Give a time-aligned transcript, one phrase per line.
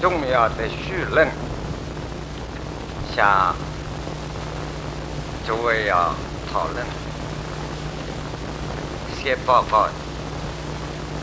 [0.00, 1.28] 重要的绪论，
[3.14, 3.54] 向
[5.46, 6.14] 诸位要
[6.52, 6.86] 讨论、
[9.20, 9.88] 写报告。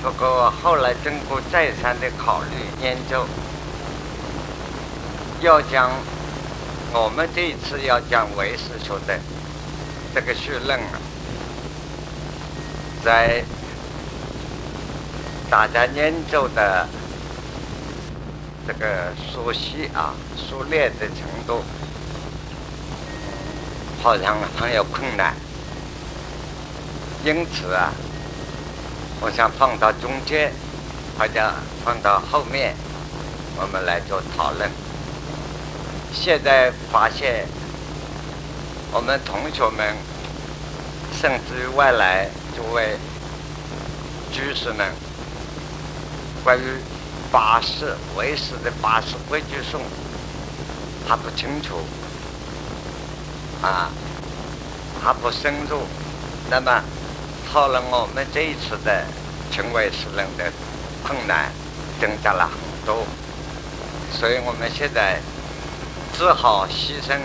[0.03, 3.25] 不过后来经过再三的考虑研究，
[5.41, 5.89] 要将
[6.93, 9.19] 我们这一次要讲唯识学的
[10.13, 10.99] 这个绪论啊，
[13.03, 13.43] 在
[15.49, 16.87] 大家研究的
[18.67, 21.63] 这个熟悉啊、熟练的程度，
[24.01, 25.35] 好像很有困难，
[27.23, 27.91] 因此啊。
[29.21, 30.51] 我想放到中间，
[31.17, 31.53] 或者
[31.83, 32.75] 放到后面，
[33.55, 34.69] 我们来做讨论。
[36.11, 37.47] 现在发现，
[38.91, 39.95] 我们同学们，
[41.19, 42.97] 甚至于外来诸位
[44.31, 44.91] 居士们，
[46.43, 46.61] 关于
[47.35, 49.81] 八识为师的八识规矩颂
[51.05, 51.75] 他不清楚，
[53.61, 53.91] 啊，
[55.03, 55.81] 他不深入，
[56.49, 56.81] 那么。
[57.51, 59.05] 讨论我们这一次的
[59.49, 60.51] 成为诗人的
[61.03, 61.51] 困难
[62.01, 63.05] 增加了很多，
[64.11, 65.21] 所以我们现在
[66.17, 67.17] 只好牺牲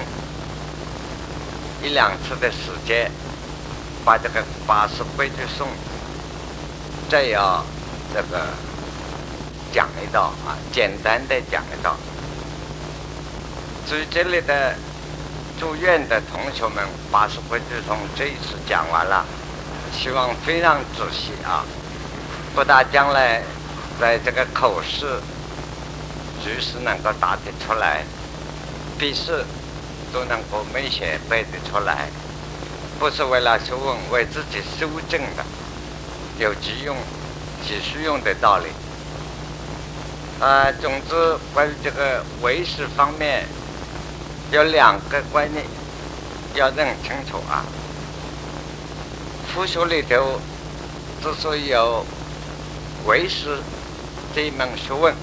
[1.82, 3.10] 一两次的时间，
[4.04, 5.66] 把这个八十规矩颂
[7.08, 7.64] 再要
[8.14, 8.46] 这个
[9.72, 11.96] 讲一道啊，简单的讲一道。
[13.88, 14.74] 至于这里的
[15.58, 19.24] 住院的同学们，八十规矩颂这一次讲完了。
[19.92, 21.64] 希望非常仔细啊！
[22.54, 23.42] 不大将来
[24.00, 25.20] 在这个口试，
[26.40, 28.04] 随时能够答得出来，
[28.96, 29.44] 笔试
[30.12, 32.08] 都能够明显背得出来，
[33.00, 35.44] 不是为了学问，为自己修正的，
[36.38, 36.96] 有急用、
[37.66, 38.68] 急需用的道理。
[40.40, 43.46] 啊，总之关于这个为师方面，
[44.50, 45.62] 有两个观念
[46.54, 47.62] 要认清楚啊。
[49.52, 50.40] 佛学里头
[51.22, 52.06] 之所以有
[53.04, 53.58] 为识
[54.34, 55.14] 这一门学问，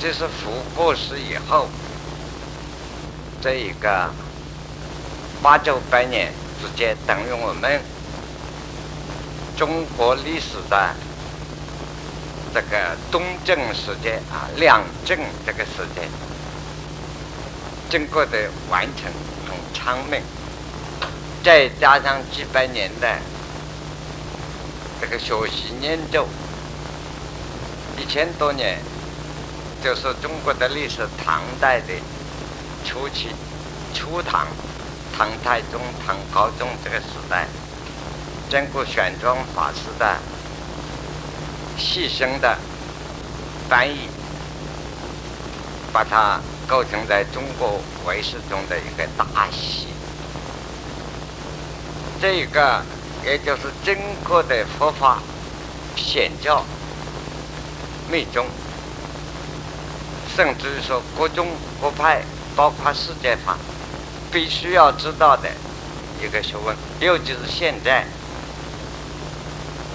[0.00, 1.68] 这是佛过世以后
[3.42, 4.08] 这一个
[5.42, 7.78] 八九百年之间，等于我们
[9.54, 10.94] 中国历史的
[12.54, 16.08] 这个东正时间啊，两正这个时间
[17.88, 19.10] 经过的完成
[19.46, 20.20] 很昌明。
[21.42, 23.18] 再加上几百年的
[25.00, 26.24] 这个学习研究，
[27.98, 28.78] 一千多年，
[29.82, 31.94] 就是中国的历史唐代的
[32.84, 33.30] 初期，
[33.92, 34.46] 初唐，
[35.18, 37.48] 唐太宗、唐高宗这个时代，
[38.48, 40.16] 经过玄奘法师的
[41.76, 42.56] 细心的
[43.68, 44.08] 翻译，
[45.92, 49.88] 把它构成在中国文史中的一个大系。
[52.20, 52.82] 这个，
[53.24, 55.18] 也就是整个的佛法
[55.96, 56.64] 显教
[58.08, 58.46] 密宗，
[60.36, 61.48] 甚至于说各种
[61.80, 62.22] 各派，
[62.54, 63.58] 包括世界法，
[64.30, 65.48] 必须要知道的
[66.22, 66.76] 一个学问。
[67.00, 68.06] 尤其是现在，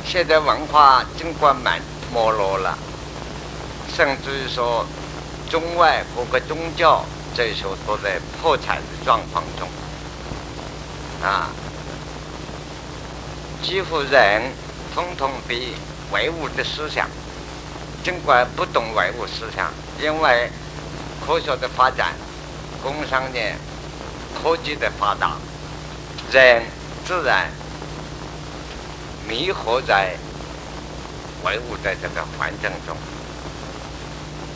[0.09, 1.81] 现在文化尽管蛮
[2.13, 2.77] 没落了，
[3.93, 4.85] 甚至于说
[5.49, 7.03] 中外各个宗教
[7.35, 9.67] 这些都在破产的状况中，
[11.21, 11.49] 啊。
[13.61, 14.43] 几乎人
[14.95, 15.73] 统统被
[16.13, 17.09] 唯物的思想，
[18.01, 20.49] 尽管不懂唯物思想，因为
[21.25, 22.15] 科学的发展、
[22.81, 23.57] 工商业、
[24.41, 25.33] 科技的发达，
[26.31, 26.63] 人
[27.05, 27.51] 自然
[29.27, 30.15] 迷惑在
[31.43, 32.95] 唯物的这个环境中。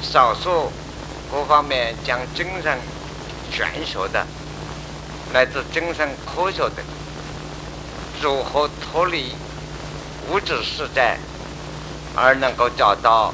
[0.02, 0.72] 少数
[1.32, 2.78] 各方面将精神
[3.52, 4.26] 玄学的，
[5.34, 6.84] 乃至精神科学的。
[8.22, 9.34] 如何脱离
[10.30, 11.18] 物质世界，
[12.16, 13.34] 而能够找到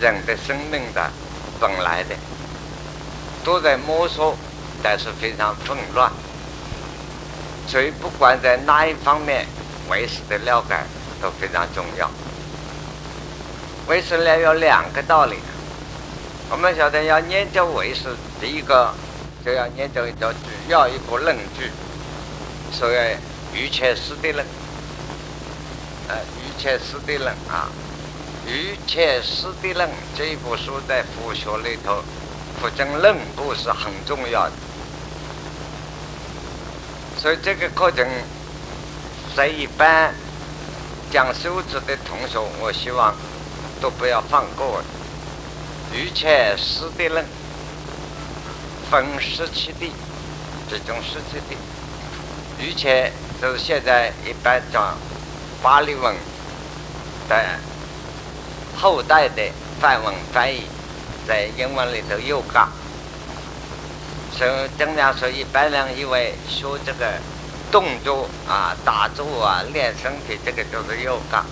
[0.00, 1.10] 人的生命的
[1.60, 2.14] 本来的，
[3.44, 4.34] 都在摸索，
[4.82, 6.10] 但是非常混乱。
[7.68, 9.46] 所以，不管在哪一方面，
[9.88, 10.76] 唯识的了解
[11.20, 12.10] 都非常重要。
[13.88, 15.36] 唯识了有两个道理，
[16.50, 18.94] 我们晓得要研究唯识，第一个
[19.44, 21.70] 就要研究一个主要一个论据，
[22.72, 23.16] 所以。
[23.54, 24.46] 于切师的论，
[26.08, 27.68] 呃，于切师的论啊，
[28.46, 29.86] 于切师的论
[30.16, 32.02] 这一部书在佛学里头，
[32.58, 34.52] 佛经论部是很重要的，
[37.18, 38.08] 所以这个课程
[39.34, 40.12] 在一般
[41.10, 43.14] 讲修辞的同学，我希望
[43.80, 44.82] 都不要放过。
[45.90, 47.24] 瑜伽师地论
[48.90, 49.92] 分十七地，
[50.70, 51.56] 这种十七地，
[52.58, 54.96] 瑜伽就是现在一般讲
[55.62, 56.14] 巴利文
[57.28, 57.58] 的
[58.76, 59.42] 后代的
[59.80, 60.66] 梵文翻译，
[61.26, 62.68] 在英文里头又嘎。
[64.36, 67.12] 所以经常说，一般人以为学这个
[67.72, 71.44] 动作啊、打坐啊、练身体，这个就是右嘎。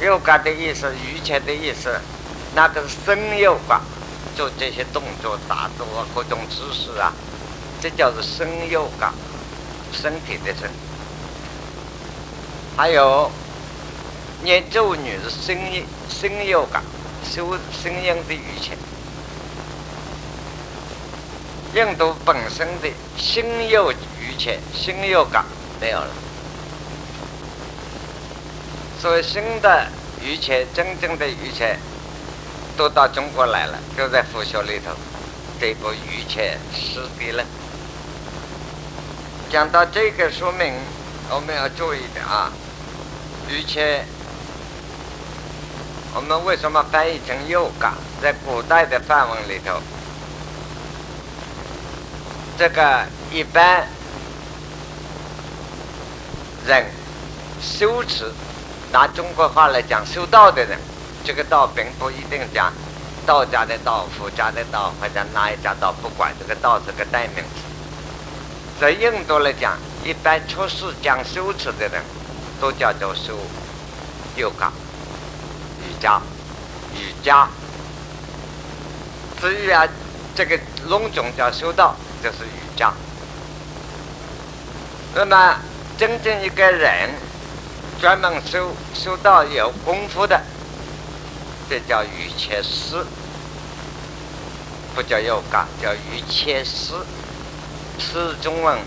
[0.00, 1.98] 右嘎的意思，瑜伽的意思，
[2.54, 3.80] 那个是身右嘎，
[4.36, 7.12] 做这些动作、打坐啊、各种姿势啊，
[7.80, 9.12] 这叫做身右嘎，
[9.90, 10.70] 身体的身。
[12.76, 13.28] 还有
[14.42, 16.82] 念咒语是声音声右嘎，
[17.24, 18.72] 修声音的语气。
[21.74, 25.44] 印度本身的心有余切，心有感
[25.78, 26.08] 没有了，
[28.98, 29.86] 所以新的
[30.22, 31.76] 余切，真正的余切，
[32.76, 34.92] 都到中国来了，都在佛学里头。
[35.60, 37.42] 这部《余切师地了》
[39.52, 40.72] 讲到这个，说明
[41.28, 42.50] 我们要注意的啊，
[43.48, 44.04] 余切，
[46.14, 47.92] 我们为什么翻译成右感？
[48.22, 49.82] 在古代的范文里头。
[52.58, 53.86] 这个一般
[56.66, 56.86] 人
[57.62, 58.32] 修持，
[58.90, 60.76] 拿中国话来讲，修道的人，
[61.24, 62.72] 这个道并不一定讲
[63.24, 67.60] 道家的道、佛家的道或者哪一家道，不管这个道是个代名词。
[68.80, 72.02] 在印度来讲，一般出世讲修持的人，
[72.60, 73.38] 都叫做修
[74.34, 74.72] 瑜伽、
[75.80, 76.20] 瑜伽、
[76.92, 77.48] 瑜伽。
[79.40, 79.86] 至于啊，
[80.34, 80.58] 这个
[80.88, 81.94] 龙种叫修道。
[82.22, 82.92] 就是瑜伽。
[85.14, 85.56] 那么，
[85.96, 87.10] 真正一个人
[88.00, 90.40] 专门修修到有功夫的，
[91.68, 93.04] 这叫瑜伽师，
[94.94, 96.94] 不叫瑜伽，叫瑜伽师。
[97.98, 98.78] 是中文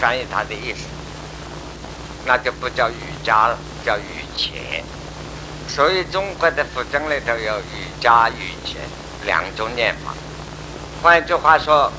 [0.00, 0.86] 翻译他的意思，
[2.24, 4.82] 那就不叫瑜伽了，叫瑜伽。
[5.68, 8.78] 所以中国的佛经里头有瑜伽、瑜伽
[9.26, 10.14] 两种念法。
[11.02, 11.92] 换句话说。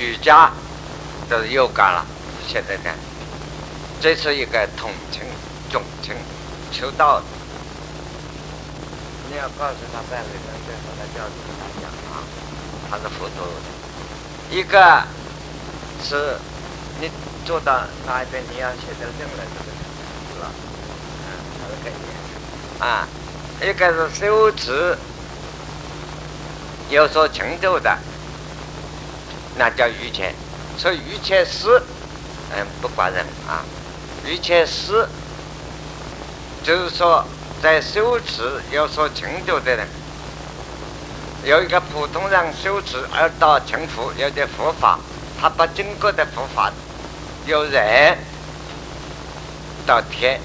[0.00, 0.50] 瑜伽
[1.28, 2.06] 都是又干了，
[2.48, 2.90] 现在呢，
[4.00, 5.20] 这是一个统称、
[5.70, 6.16] 总称，
[6.72, 7.22] 求道。
[9.28, 12.24] 你要告诉他办理证，再和他教子跟他讲啊，
[12.90, 13.52] 他是佛陀的。
[14.50, 15.04] 一个
[16.02, 16.34] 是
[16.98, 17.10] 你
[17.44, 19.70] 做到哪一边，你要写到证了，这个
[20.32, 20.48] 是吧？
[21.26, 21.28] 嗯，
[21.60, 23.06] 他是概念啊。
[23.62, 24.96] 一个是修持
[26.88, 27.98] 有所成就的。
[29.60, 30.32] 那叫瑜伽，
[30.78, 31.82] 所以瑜伽师，
[32.56, 33.60] 嗯，不管人啊。
[34.24, 35.06] 瑜伽师
[36.64, 37.22] 就是说，
[37.62, 39.86] 在修持有所成就的人，
[41.44, 44.98] 有一个普通人修持而到成佛，有点佛法，
[45.38, 46.72] 他把经过的佛法，
[47.44, 48.16] 有人
[49.86, 50.40] 到天，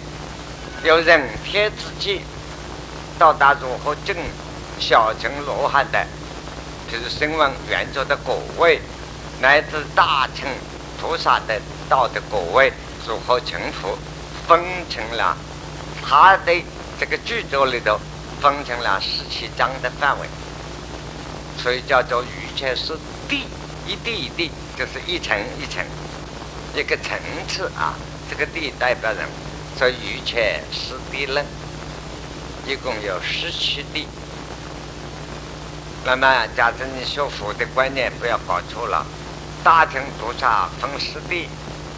[0.83, 2.19] 有人天之际，
[3.17, 4.13] 到达如何证
[4.77, 6.05] 小乘罗汉的，
[6.91, 8.81] 就是声闻圆觉的果位。
[9.45, 10.49] 乃至大乘
[10.99, 12.73] 菩萨的道的果位
[13.07, 13.95] 如何成佛，
[14.47, 14.59] 分
[14.89, 15.37] 成了
[16.03, 16.51] 他的
[16.99, 17.99] 这个剧作里头
[18.41, 20.27] 分成了十七章的范围，
[21.61, 22.97] 所以叫做瑜伽是
[23.29, 23.45] 地
[23.85, 25.85] 一地一地，就是一层一层
[26.73, 27.15] 一个层
[27.47, 27.93] 次啊。
[28.27, 29.27] 这个地代表人，
[29.77, 30.41] 所以瑜伽
[30.71, 31.45] 是地论
[32.65, 34.07] 一共有十七地。
[36.03, 39.05] 那么，假设你学佛的观念不要搞错了。
[39.65, 41.49] 大乘菩萨分十地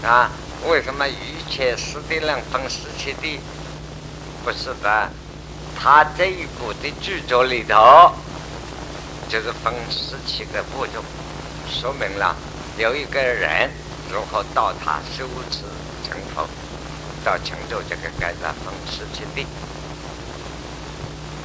[0.02, 0.32] 啊？
[0.70, 3.42] 为什么瑜伽十地论分十七地？
[4.46, 5.10] 不是的，
[5.78, 8.14] 他这一部的著作里头
[9.28, 11.04] 就是分十七个步骤，
[11.70, 12.34] 说明了
[12.78, 13.70] 有一个人
[14.10, 15.66] 如何到他修持
[16.10, 16.48] 成佛，
[17.26, 19.46] 到成就这个该在分十七地。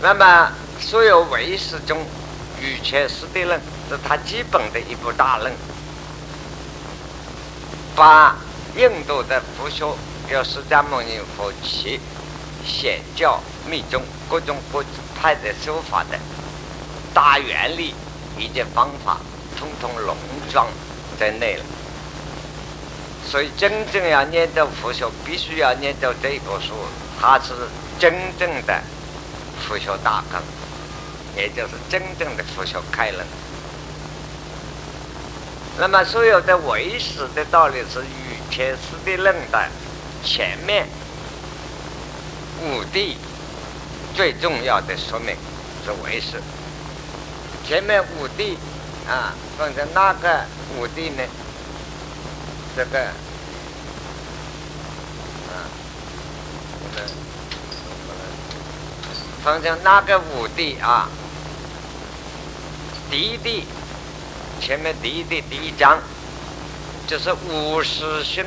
[0.00, 2.06] 那么所有唯识中，
[2.60, 5.52] 瑜伽十地论是他基本的一部大论。
[7.94, 8.36] 把
[8.76, 9.94] 印度的佛学，
[10.30, 12.00] 有释迦牟尼佛其
[12.64, 14.82] 显教密宗各种各
[15.20, 16.18] 派的修法的
[17.12, 17.94] 大原理
[18.38, 19.18] 以及方法，
[19.58, 20.16] 统统笼
[20.50, 20.66] 装
[21.18, 21.64] 在内了。
[23.24, 26.72] 所以，真正要念到佛学，必须要念到这部书，
[27.20, 27.52] 它是
[27.98, 28.82] 真正的
[29.60, 30.42] 佛学大纲，
[31.36, 33.24] 也就是真正的佛学开论。
[35.78, 39.68] 那么，所有的唯识的道理是与天师的论的
[40.22, 40.86] 前面
[42.62, 43.16] 五帝
[44.14, 45.34] 最重要的说明，
[45.84, 46.40] 是为师。
[47.66, 48.58] 前面五帝
[49.08, 50.44] 啊，分成哪个
[50.76, 51.22] 五帝呢？
[52.76, 52.98] 这个
[55.48, 55.66] 啊，
[56.80, 57.02] 我们
[59.42, 61.08] 分成哪个五帝啊？
[63.10, 63.66] 第一帝，
[64.64, 65.98] 前面第一帝第一章
[67.08, 68.46] 就是五十生、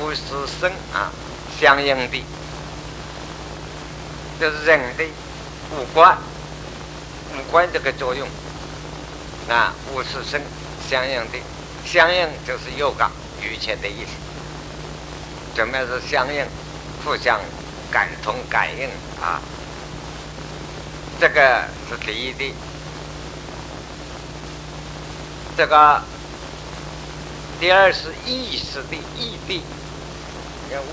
[0.00, 0.22] 五十
[0.60, 1.10] 生啊，
[1.60, 2.24] 相应的，
[4.38, 5.02] 就是人的
[5.72, 6.16] 五官。
[7.34, 8.28] 五官这个作用，
[9.48, 10.40] 啊，五十声
[10.88, 11.38] 相应的，
[11.84, 13.10] 相应就是有感
[13.42, 14.12] 语切的意思。
[15.56, 16.46] 怎么样是相应？
[17.04, 17.40] 互相
[17.90, 18.88] 感通感应
[19.20, 19.42] 啊，
[21.20, 22.54] 这个是第一的。
[25.58, 26.00] 这个
[27.58, 29.60] 第二是意识的意地，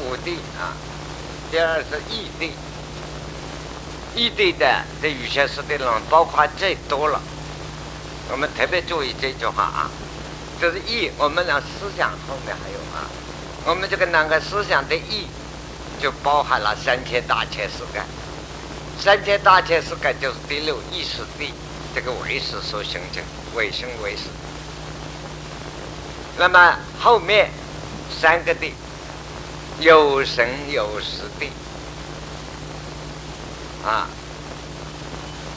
[0.02, 0.74] 五地啊。
[1.52, 2.52] 第二是意地。
[4.16, 7.22] 异地的这有些是的人，包括最多了。
[8.32, 9.92] 我们特别注意这句话啊，
[10.60, 13.06] 就是意，我们讲思想后面还有啊，
[13.68, 15.28] 我们这个两个思想的意，
[16.02, 18.02] 就包含了三千大千世界。
[19.00, 21.54] 三千大千世界就是第六意识地
[21.94, 23.22] 这个为识所形成，
[23.54, 24.24] 为生为识。
[26.38, 27.50] 那么后面
[28.22, 28.74] 三个地，
[29.80, 31.50] 有神有实地。
[33.86, 34.08] 啊，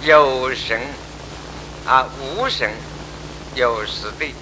[0.02, 0.78] 有神
[1.86, 2.70] 啊，无神
[3.54, 4.34] 有实地，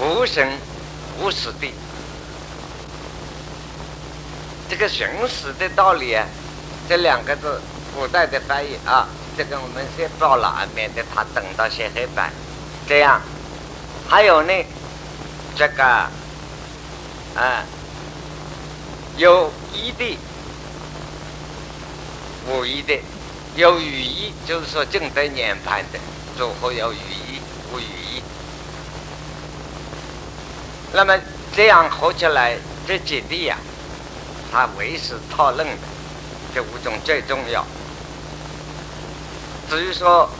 [0.00, 0.58] 无神
[1.20, 1.74] 无实地。
[4.68, 6.26] 这个神实的道理啊，
[6.88, 7.60] 这两个字
[7.94, 9.06] 古代的翻译啊，
[9.36, 12.32] 这个我们先报了，免得他等到写黑板。
[12.88, 13.20] 这样，
[14.14, 14.52] 还有呢，
[15.56, 17.64] 这个啊，
[19.16, 20.16] 有一地。
[22.48, 22.96] 无义的，
[23.56, 25.98] 有语义，就是说正在研判的，
[26.38, 27.40] 组合有语义？
[27.72, 28.22] 无语义。
[30.92, 31.18] 那么
[31.56, 32.56] 这样合起来，
[32.86, 33.58] 这几地呀，
[34.52, 35.74] 它为是讨论的，
[36.54, 37.66] 这五种最重要。
[39.68, 40.30] 至于说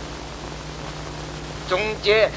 [1.69, 2.31] 中间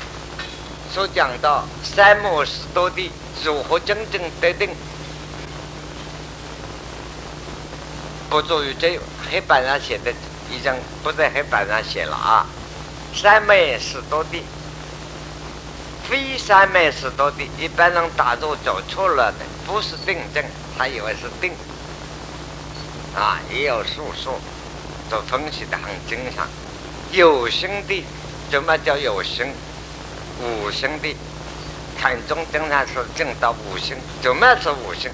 [0.97, 3.11] 所讲到三摩十多地
[3.43, 4.67] 如何真正得定？
[8.31, 8.99] 不足于这
[9.29, 10.11] 黑板上写的，
[10.49, 10.73] 已经
[11.03, 12.47] 不在黑板上写了啊。
[13.13, 14.41] 三昧十多地，
[16.09, 20.43] 非三昧十多地，一般人打坐走错了的，不是定正，
[20.79, 21.53] 他以为是定，
[23.15, 24.41] 啊，也有诉说，
[25.11, 26.47] 都分析的很精详。
[27.11, 28.03] 有心地，
[28.49, 29.45] 怎么叫有心？
[30.41, 31.15] 五心地，
[31.99, 35.09] 看中经常是进到五心，怎么是五心？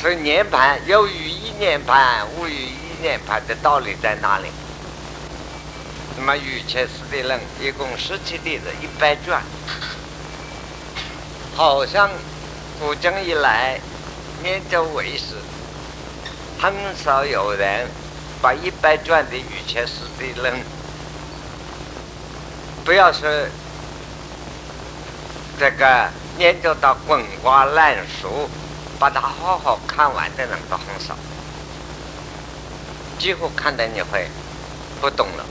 [0.00, 4.48] 所以涅盘有语义涅盘，无语义涅盘的道理在哪里？
[6.18, 9.40] 那么语切师的人一共十七弟子一百卷，
[11.54, 12.10] 好像
[12.78, 13.80] 古今以来
[14.42, 15.36] 念咒为师，
[16.58, 17.86] 很少有人
[18.42, 20.60] 把一百卷的语切师的人，
[22.84, 23.28] 不要说
[25.58, 26.08] 这个
[26.38, 28.48] 念咒到滚瓜烂熟。
[29.00, 31.16] 把它好好看完的人都很少，
[33.18, 34.28] 几乎看的你会
[35.00, 35.46] 不懂了。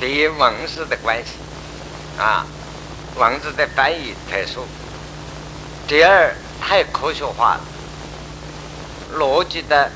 [0.00, 1.32] 第一，文字的关系，
[2.18, 2.46] 啊，
[3.16, 4.62] 文字的翻译特殊；
[5.86, 7.60] 第二，太科学化了，
[9.18, 9.92] 逻辑的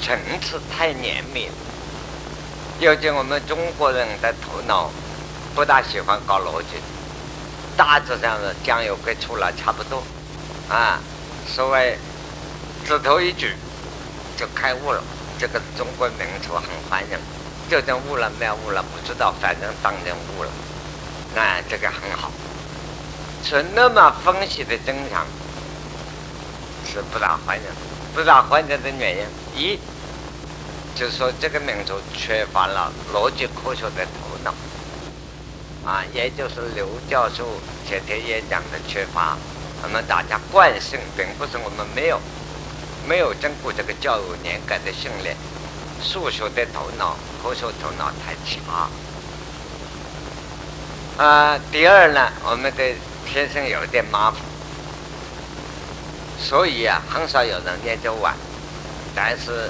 [0.00, 1.50] 层次太严密。
[2.82, 4.90] 尤其我们中国人的头脑
[5.54, 6.82] 不大喜欢搞逻辑。
[7.76, 10.02] 大致上是酱油给出了差不多，
[10.68, 10.98] 啊，
[11.46, 11.96] 所谓
[12.84, 13.54] 指头一举
[14.36, 15.00] 就开悟了，
[15.38, 17.16] 这个中国民族很欢迎。
[17.70, 20.50] 究竟悟了没有悟了不知道，反正当然悟了，
[21.36, 22.32] 那这个很好。
[23.44, 25.24] 是那么分析的正常，
[26.84, 27.62] 是不大欢迎，
[28.12, 29.24] 不大欢迎的原因
[29.54, 29.78] 一，
[30.94, 34.54] 就是说这个民族缺乏了逻辑科学的头脑。
[35.84, 37.44] 啊，也就是刘教授
[37.88, 39.36] 前天演讲的缺乏，
[39.82, 42.20] 我们大家惯性，并不是我们没有
[43.08, 45.36] 没有经过这个教育严格的训练，
[46.00, 48.88] 数学的头脑、科学头脑太强。
[51.18, 52.94] 啊，第二呢，我们的
[53.26, 54.40] 天生有点麻烦，
[56.38, 58.36] 所以啊，很少有人研究完。
[59.16, 59.68] 但是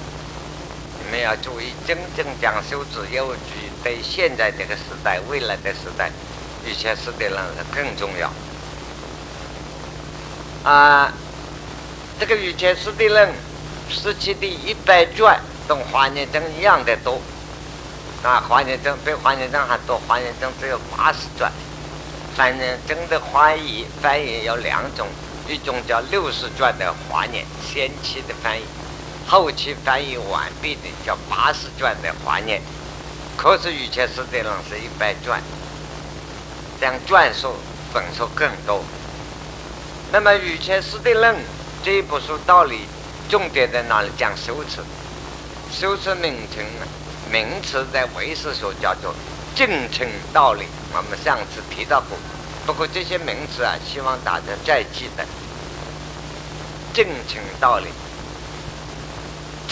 [1.05, 3.71] 你们要注意，真正讲修止有据。
[3.83, 6.11] 对现在这个时代、未来的时代，
[6.65, 7.37] 以前时代人
[7.75, 8.31] 更重要。
[10.63, 11.13] 啊，
[12.21, 13.31] 这个御前师的人，
[13.91, 17.21] 十七的一百卷，跟华严经一样的多。
[18.23, 21.51] 啊，华严经比华严经还多，华严经只有八十卷。
[22.37, 25.09] 反正经的翻译，翻译有两种，
[25.49, 28.63] 一种叫六十卷的华严先期的翻译，
[29.29, 32.61] 后期翻译完毕的叫八十卷的华严。
[33.37, 35.43] 可是以前师的人是一百卷，
[36.79, 37.55] 这样卷数
[37.93, 38.85] 本数更多。
[40.13, 41.37] 那么御前师的论
[41.83, 42.81] 这一部书道理，
[43.29, 44.11] 重点在哪里？
[44.19, 44.83] 讲修辞，
[45.73, 46.65] 修辞名称？
[47.31, 49.15] 名词在唯识学叫做
[49.55, 52.19] 正称道理，我们上次提到过。
[52.67, 55.25] 不过这些名词啊，希望大家再记得。
[56.93, 57.87] 正称道理，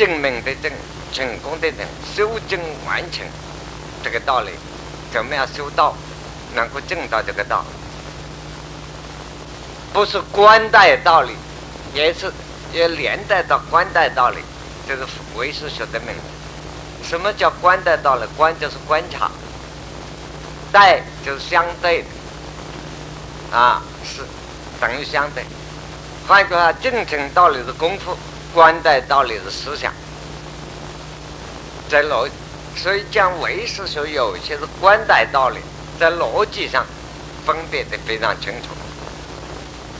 [0.00, 0.72] 证明的证，
[1.12, 3.22] 成功的证，修正完成
[4.02, 4.50] 这个道理，
[5.12, 5.94] 怎么样修道，
[6.54, 7.62] 能够证到这个道？
[9.92, 11.32] 不是官带道理，
[11.92, 12.32] 也是
[12.72, 14.38] 也连带到官带道理，
[14.88, 15.02] 这是
[15.34, 17.06] 唯识学的名字。
[17.06, 18.22] 什么叫观待道理？
[18.38, 19.30] 观就是观察，
[20.72, 24.22] 待就是相对的，啊，是
[24.80, 25.44] 等于相对。
[26.26, 28.16] 换句话，正称道理的功夫，
[28.54, 29.92] 观待道理的思想，
[31.88, 32.28] 在逻，
[32.76, 35.58] 所以讲唯识学有些是观待道理，
[35.98, 36.84] 在逻辑上
[37.46, 38.68] 分别的非常清楚，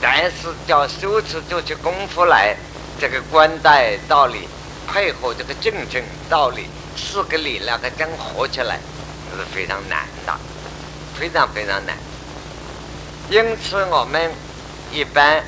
[0.01, 2.57] 但是叫修持就去功夫来，
[2.99, 4.49] 这个观待道理
[4.87, 6.67] 配合这个正称道理。
[6.97, 8.79] 四个力量跟真合起来，
[9.31, 10.35] 是非常难的，
[11.19, 11.97] 非常非常难。
[13.31, 14.31] 因此，我们
[14.93, 15.43] 一般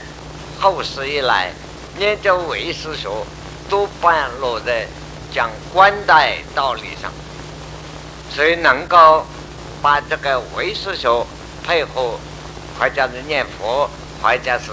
[0.61, 1.51] 后世以来
[1.99, 3.09] 研究唯识学，
[3.69, 4.87] 多半落在
[5.33, 7.13] 讲观待道理上。
[8.31, 9.27] 所以，能够
[9.81, 11.27] 把这个唯识学
[11.63, 12.19] 配合，
[12.79, 13.89] 或者是念佛，
[14.23, 14.71] 或者是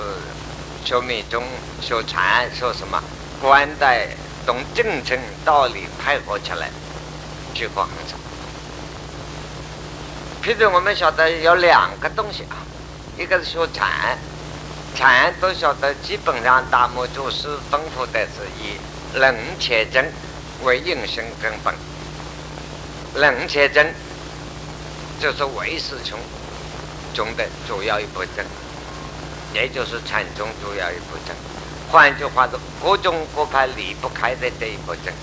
[0.86, 1.44] 学密宗、
[1.82, 3.02] 学禅、学什么
[3.42, 4.08] 观待。
[4.46, 6.72] 懂正称道理配合起来，
[7.54, 8.16] 结果很少。
[10.42, 12.58] 譬如我们晓得有两个东西啊，
[13.16, 14.18] 一个是学禅，
[14.96, 18.78] 禅都晓得，基本上大摩祖师吩咐的是以
[19.18, 20.12] 冷且真
[20.64, 21.74] 为应生根本。
[23.16, 23.94] 冷且真
[25.20, 26.20] 就是唯识中
[27.14, 28.46] 中的主要一部分，
[29.54, 31.36] 也就是禅宗主要一部分。
[31.92, 35.14] 换句话说，各种各派离不开的这一部分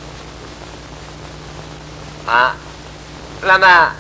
[2.27, 2.57] 啊，
[3.43, 3.93] 那么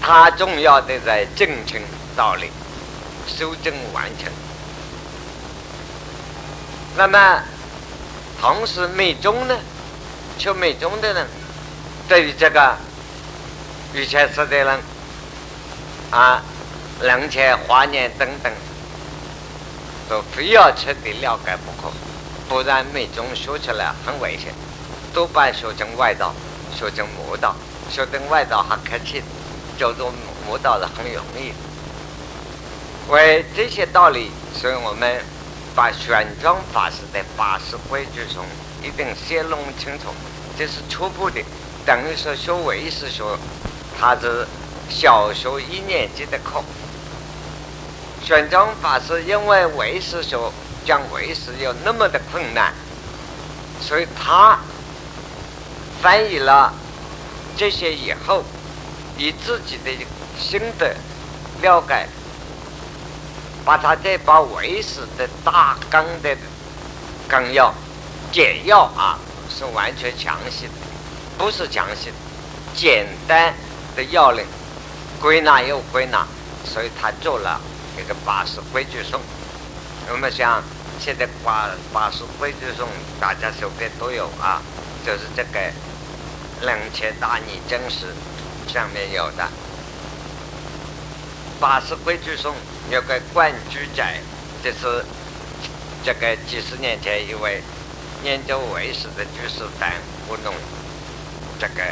[0.00, 1.82] 它重要的在正称
[2.16, 2.50] 道理，
[3.26, 4.32] 修正完成。
[6.96, 7.42] 那么
[8.40, 9.58] 同时美中呢，
[10.38, 11.26] 求美中的人，
[12.08, 12.76] 对于这个
[13.94, 14.80] 以前说的人
[16.10, 16.42] 啊，
[17.00, 18.52] 冷且华年等等。
[20.08, 21.90] 都非要彻底了解不可，
[22.46, 24.52] 不然密宗学起来很危险。
[25.14, 26.34] 多半学成外道，
[26.76, 27.54] 学成魔道，
[27.88, 29.22] 学成外道还客气，
[29.78, 30.12] 叫做
[30.46, 31.54] 魔道是很容易的。
[33.08, 35.24] 为这些道理，所以我们
[35.74, 38.44] 把玄奘法师的八十规矩中
[38.82, 40.14] 一定先弄清楚。
[40.58, 41.42] 这是初步的，
[41.86, 43.24] 等于说学唯识学，
[43.98, 44.46] 他是
[44.88, 46.62] 小学一年级的课。
[48.22, 50.38] 玄奘法师因为唯识学
[50.84, 52.72] 讲唯识有那么的困难，
[53.80, 54.58] 所以他
[56.00, 56.72] 翻译了
[57.56, 58.44] 这些以后，
[59.16, 59.90] 以自己的
[60.38, 60.94] 心得
[61.62, 62.06] 了解，
[63.64, 66.36] 把他这把唯识的大纲的
[67.28, 67.72] 纲要
[68.30, 70.72] 简要啊，是完全详细的，
[71.38, 72.16] 不是详细的，
[72.74, 73.54] 简单
[73.96, 74.44] 的要领，
[75.20, 76.26] 归纳又归纳，
[76.64, 77.60] 所以他做了。
[77.94, 79.20] 一个八十规矩颂，
[80.10, 80.62] 我们像
[80.98, 82.88] 现在八八十规矩颂，
[83.20, 84.62] 大家手边都有啊，
[85.04, 85.60] 就是这个
[86.62, 88.06] 冷切大逆真实
[88.66, 89.46] 上面有的
[91.60, 92.54] 八十规矩颂，
[92.90, 94.20] 有个冠居宅，
[94.62, 95.04] 这是
[96.04, 97.62] 这个几十年前一位
[98.24, 99.92] 研究唯识的居士反
[100.26, 100.54] 复弄
[101.58, 101.82] 这个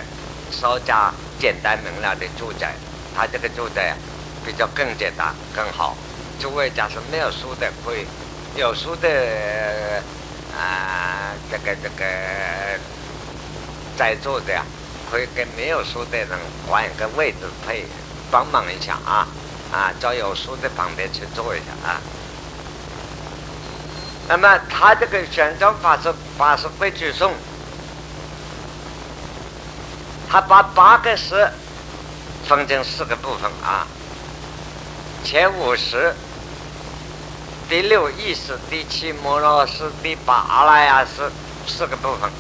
[0.51, 2.75] 稍加简单明了的住宅，
[3.15, 3.97] 他这个住宅。
[4.43, 5.95] 比较更简单更好。
[6.41, 8.07] 诸位假设没有书的，可以
[8.57, 9.07] 有书的
[10.57, 12.05] 啊，这个这个
[13.99, 14.65] 在座的呀，
[15.11, 16.29] 可以跟没有书的人
[16.67, 17.85] 换一个位置，可以
[18.31, 19.29] 帮忙一下啊
[19.73, 22.01] 啊，找有书的旁边去坐一下啊。
[24.29, 27.33] 那么他这个玄奘法师法师规矩颂，
[30.29, 31.51] 他把八个诗
[32.47, 33.87] 分成四个部分啊。
[35.25, 36.15] 前五十
[37.69, 41.31] 第六意识、第七摩罗斯、第八阿赖耶识
[41.73, 42.31] 四个部分，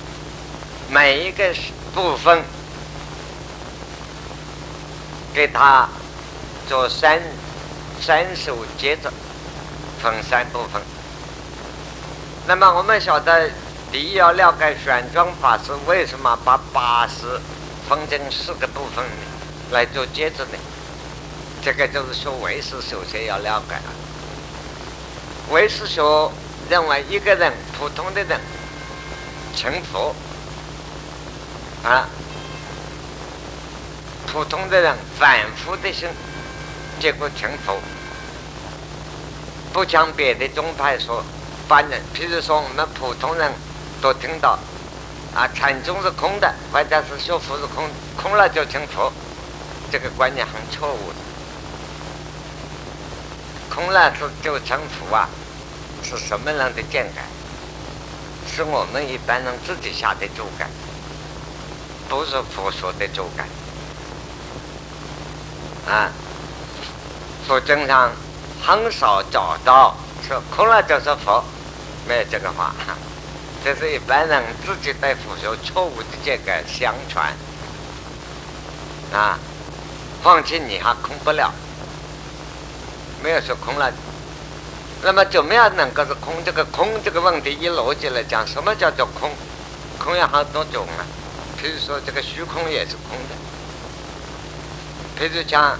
[0.88, 1.54] 每一个
[1.94, 2.42] 部分
[5.34, 5.88] 给他
[6.70, 7.20] 做三
[8.00, 9.10] 三首节奏，
[10.00, 10.80] 分三部分。
[12.46, 13.50] 那么我们晓得，
[13.90, 17.40] 第一要了解玄奘法师为什么把八十
[17.88, 19.04] 分成四个部分
[19.72, 20.58] 来做接着呢？
[21.60, 23.82] 这个就是说，唯识首先要了解了。
[25.50, 26.00] 唯识学
[26.68, 28.40] 认为，一个人普通的人
[29.56, 30.14] 成佛
[31.82, 32.06] 啊，
[34.28, 36.08] 普通的人反复的心，
[37.00, 37.78] 结果成佛，
[39.72, 41.24] 不像别的宗派说，
[41.66, 43.50] 凡人，譬如说我们普通人
[44.02, 44.58] 都听到
[45.34, 47.88] 啊，禅宗是空的，或者是学佛是空，
[48.22, 49.10] 空了就成佛，
[49.90, 51.14] 这个观念很错误的。
[53.74, 55.26] 空了是就成佛啊？
[56.02, 57.20] 是什么样的见解？
[58.54, 60.66] 是我们一般人自己下的注解，
[62.10, 63.42] 不是佛说的注解。
[65.90, 66.10] 啊，
[67.46, 68.10] 佛经上
[68.62, 71.42] 很少找到说空了就是佛，
[72.06, 72.74] 没有这个话。
[73.64, 77.32] 这是一般人自己对佛学错误的这个相传。
[79.12, 79.38] 啊，
[80.22, 81.52] 放弃你还空不了，
[83.22, 83.92] 没有说空了。
[85.02, 86.44] 那么怎么样能够是空？
[86.44, 89.30] 这个空这个问题，以逻辑来讲，什么叫做空？
[89.98, 91.04] 空有好多种啊。
[91.60, 93.34] 比如说，这个虚空也是空的。
[95.18, 95.76] 比如讲，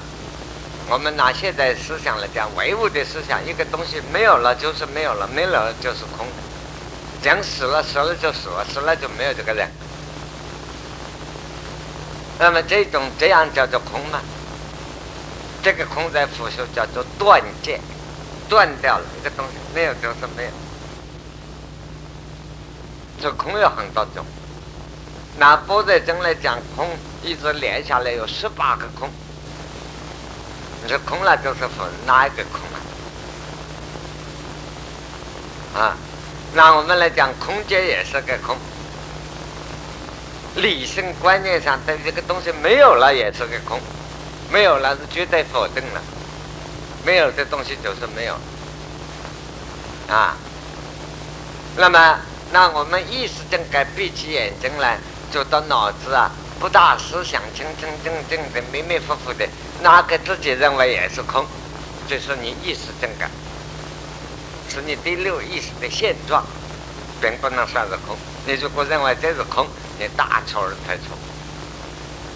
[0.90, 6.26] 我们拿现在思想来讲，唯物的思想，一个东西没有了就是没有了，没有了就是空。
[7.22, 9.70] 人死了，死了就死了，死了就没有这个人。
[12.40, 14.20] 那么这种这样叫做空吗？
[15.62, 17.80] 这个空在佛学叫做断见。
[18.48, 20.50] 断掉了一个东西，没有就是没有。
[23.22, 24.26] 这空有很多种，
[25.38, 26.88] 拿波在经来讲空，
[27.22, 29.08] 一直连下来有十八个空。
[30.82, 32.60] 你说空了就是否哪一个空
[35.74, 35.80] 啊？
[35.80, 35.96] 啊，
[36.54, 38.56] 那我们来讲空间也是个空，
[40.56, 43.80] 理性观念上对这个东西没有了也是个空，
[44.50, 46.00] 没有了是绝对否定了。
[47.02, 48.34] 没有的东西就是没有，
[50.12, 50.36] 啊，
[51.76, 52.18] 那么
[52.52, 54.98] 那我们意识正该闭起眼睛来，
[55.32, 59.48] 走到脑子啊，不大思想，清清正正的，迷迷糊糊的，
[59.82, 61.46] 哪个自己认为也是空，
[62.06, 63.30] 就是你意识正感，
[64.68, 66.44] 是你第六意识的现状，
[67.18, 68.14] 并不能算是空。
[68.46, 69.66] 你如果认为这是空，
[69.98, 71.16] 你大错而特错。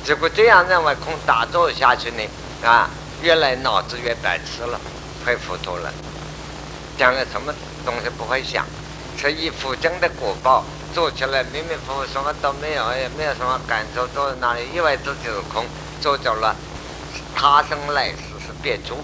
[0.06, 2.22] 如果这样认为空，打坐下去呢，
[2.64, 2.88] 啊？
[3.22, 4.80] 越来脑子越白痴了，
[5.24, 5.92] 会糊涂了，
[6.98, 8.66] 将来什么东西不会想，
[9.18, 15.66] 是以佛经的果报做起来，迷迷糊糊，什么都没有，也没有什么感受，坐在那里以为自己是空，
[16.00, 16.54] 坐久了，
[17.34, 18.96] 他生来世是变猪，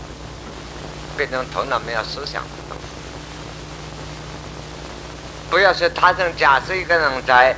[1.16, 2.84] 变成头脑没有思想的东西。
[5.50, 7.56] 不要说他生，假设一个人在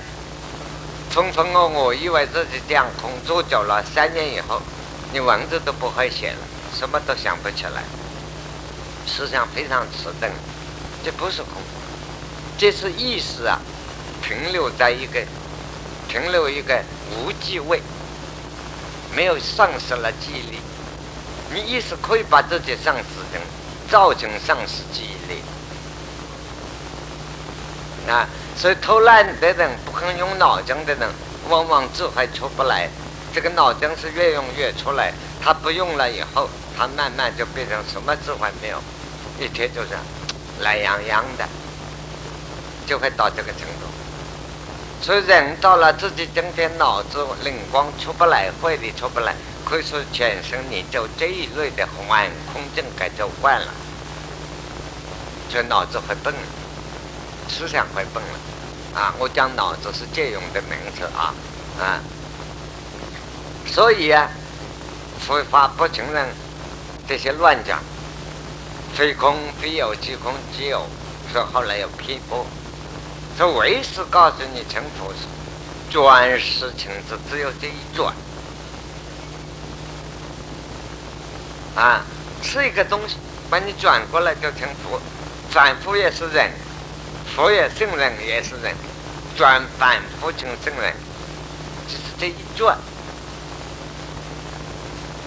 [1.14, 4.62] 浑浑噩噩，以为自己这样空，坐久了，三年以后，
[5.12, 6.38] 你文字都不会写了。
[6.74, 7.84] 什么都想不起来，
[9.06, 10.32] 思想非常迟钝，
[11.04, 11.60] 这不是空，
[12.56, 13.60] 这是意识啊，
[14.22, 15.20] 停留在一个
[16.08, 17.82] 停留一个无记位，
[19.14, 20.58] 没有丧失了记忆力。
[21.52, 23.40] 你意识可以把自己丧失成，
[23.90, 25.42] 造成丧失记忆力。
[28.10, 31.08] 啊，所以偷懒的人，不肯用脑筋的人，
[31.48, 32.88] 往往智慧出不来。
[33.34, 36.48] 这个脑筋是越用越出来，他不用了以后。
[36.74, 38.82] 他慢慢就变成什么智慧没有，
[39.38, 39.90] 一天就是
[40.60, 41.46] 懒洋洋的，
[42.86, 43.91] 就会到这个程度。
[45.02, 49.34] 所以人到了自己今天脑子灵光出不来，慧力出不来，
[49.64, 53.66] 可以说全身你就这一类的幻空境界就惯了，
[55.48, 56.32] 就脑子会笨，
[57.48, 59.00] 思想会笨了。
[59.00, 61.34] 啊，我讲脑子是借用的名词啊
[61.80, 61.98] 啊，
[63.66, 64.30] 所以啊，
[65.18, 66.28] 佛法不承认。
[67.08, 67.80] 这些乱讲，
[68.94, 70.86] 非空非有即空即有，
[71.32, 72.46] 说后来有批驳，
[73.36, 75.26] 说唯是告诉你成佛是
[75.90, 78.14] 转世情子，只有这一转
[81.74, 82.02] 啊，
[82.42, 83.16] 是一个东西，
[83.48, 85.00] 把你转过来就成佛，
[85.50, 86.50] 转佛也是人，
[87.34, 88.74] 佛也圣人也是人，
[89.36, 90.94] 转反复成圣人，
[91.88, 92.76] 就是这一转，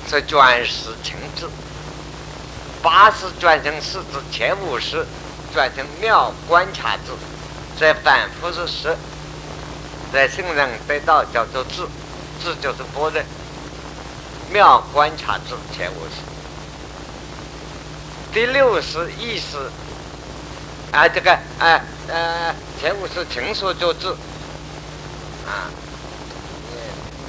[0.07, 1.49] 是转世情子。
[2.83, 5.03] 八十转成四字，前五十
[5.51, 7.13] 转成妙观察字，
[7.79, 8.95] 在反复是十，
[10.13, 11.85] 在圣人得道叫做智，
[12.41, 13.21] 智就是般若。
[14.51, 16.21] 妙观察智前五十，
[18.31, 19.57] 第六十意识
[20.91, 24.07] 啊，这个啊呃前五十情所作智
[25.47, 25.67] 啊，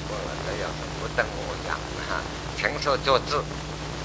[0.06, 1.74] 过了这要是不等我讲
[2.10, 2.20] 啊，
[2.56, 3.40] 情所作智，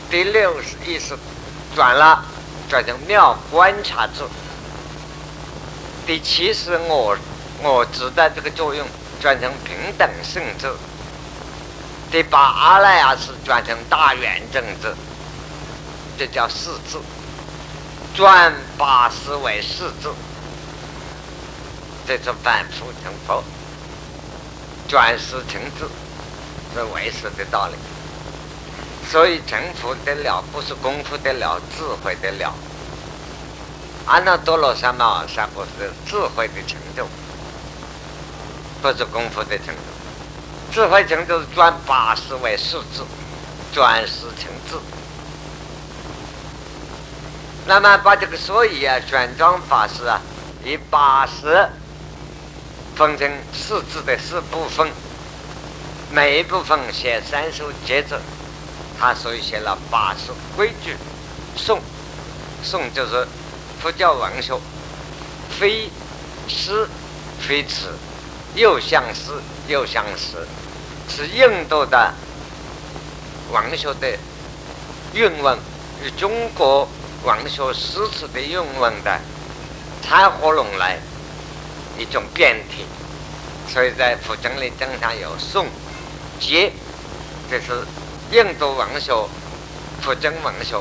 [0.10, 1.16] 第六十意识
[1.76, 2.24] 转了
[2.70, 4.24] 转成妙观察智，
[6.06, 7.16] 第七是我
[7.62, 8.86] 我知道这个作用
[9.22, 10.68] 转成平等性质。
[12.12, 14.96] 第八阿赖耶是转成大圆正字，
[16.18, 17.00] 这叫四字，
[18.14, 20.14] 转八识为四字，
[22.06, 23.44] 这是反复成佛，
[24.90, 25.88] 转世成智，
[26.74, 27.76] 是为师的道理。
[29.10, 32.54] 所以成佛得了，不是功夫得了，智慧得了。
[34.06, 35.70] 阿耨多罗三藐三菩提
[36.06, 37.08] 智慧的成就，
[38.82, 40.74] 不是功夫的成就。
[40.74, 43.06] 智慧成就是转八识为四字，
[43.74, 44.76] 转世成智。
[47.68, 50.20] 那么把这个所以啊，玄奘法师啊，
[50.66, 51.70] 以八识
[52.96, 54.90] 分成四字的四部分，
[56.10, 58.18] 每一部分写三首节奏，
[59.00, 60.98] 他所以写了八识规矩
[61.56, 61.80] 颂。
[62.64, 63.28] 颂就是
[63.82, 64.60] 佛教文学，
[65.60, 65.90] 非
[66.48, 66.88] 诗
[67.40, 67.88] 非词，
[68.54, 69.32] 又像诗
[69.68, 70.38] 又像诗。
[71.10, 72.14] 是印度的
[73.52, 74.18] 文学的
[75.14, 75.58] 韵文
[76.04, 76.88] 与中国
[77.24, 79.20] 文学诗词的韵文的
[80.02, 81.00] 掺合拢来
[81.98, 82.86] 一种变体，
[83.68, 85.68] 所以在佛经里经常有宋
[86.40, 86.72] 节，
[87.50, 87.86] 这是
[88.32, 89.28] 印度文学、
[90.02, 90.80] 佛经文学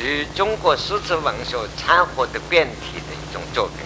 [0.00, 3.76] 与中国诗词文学掺和的变体的一种作品。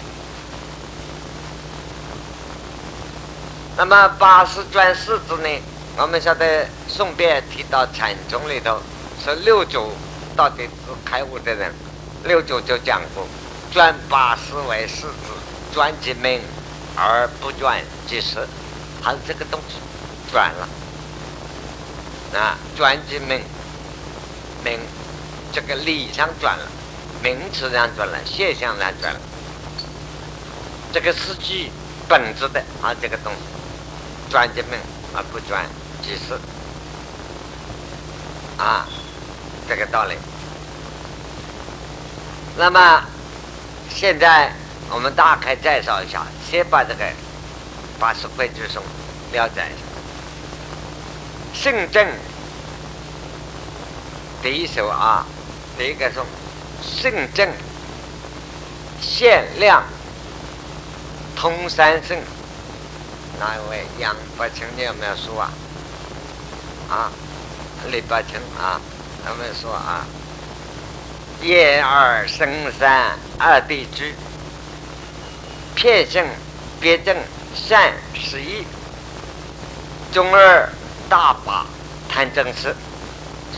[3.75, 5.49] 那么八十转世字呢？
[5.97, 8.81] 我们晓得宋辩提到禅宗里头
[9.23, 9.91] 说六祖
[10.35, 10.69] 到底是
[11.03, 11.73] 开悟的人，
[12.23, 13.27] 六祖就讲过，
[13.73, 16.39] 转八识为四字，转即明
[16.95, 18.47] 而不转即实，
[19.03, 19.75] 他这个东西
[20.31, 23.41] 转了，啊，转即明，
[24.63, 24.79] 明
[25.55, 26.67] 这个理上转了，
[27.23, 29.19] 名词上转了，现象上转了，
[30.91, 31.71] 这个是具
[32.09, 33.39] 本质的啊，这个东西
[34.29, 34.77] 转即明
[35.13, 35.65] 而不转。
[36.03, 36.37] 其实，
[38.57, 38.85] 啊，
[39.65, 40.15] 这个道理。
[42.57, 43.01] 那么，
[43.89, 44.51] 现在
[44.89, 47.05] 我们大概介绍一下，先把这个
[47.97, 48.83] 八十规矩颂
[49.31, 51.71] 了解一下。
[51.71, 52.05] 圣正
[54.43, 55.25] 第一首啊，
[55.77, 56.25] 第一个颂，
[56.81, 57.49] 圣正
[59.01, 59.83] 限量
[61.35, 62.17] 通三圣，
[63.39, 63.85] 哪一位？
[63.99, 64.65] 杨伯清？
[64.77, 65.51] 你有没有说啊？
[66.89, 67.11] 啊，
[67.91, 68.79] 李伯清啊，
[69.25, 70.05] 他们说啊，
[71.41, 74.15] 一二生三二地居，
[75.75, 76.25] 偏正
[76.79, 77.17] 别正
[77.53, 78.65] 善十一，
[80.13, 80.69] 中二
[81.09, 81.65] 大把
[82.07, 82.73] 谈正事，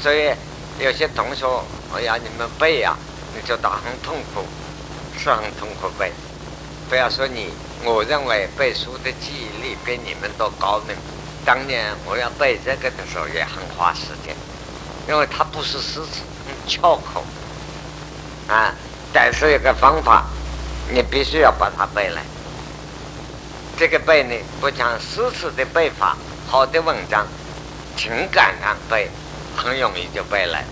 [0.01, 0.31] 所以
[0.79, 1.45] 有些同学
[1.93, 2.95] 我要你们背呀，
[3.33, 4.45] 你就打很痛苦，
[5.17, 6.11] 是很痛苦背。
[6.89, 7.49] 不要说你，
[7.83, 10.95] 我认为背书的记忆力比你们都高明。
[11.45, 14.35] 当年我要背这个的时候也很花时间，
[15.07, 17.23] 因为它不是诗词，很翘口
[18.47, 18.73] 啊。
[19.13, 20.25] 但是有个方法，
[20.91, 22.21] 你必须要把它背来。
[23.77, 27.25] 这个背呢，不像诗词的背法，好的文章，
[27.95, 29.09] 情感上背
[29.55, 30.65] 很容易就背来。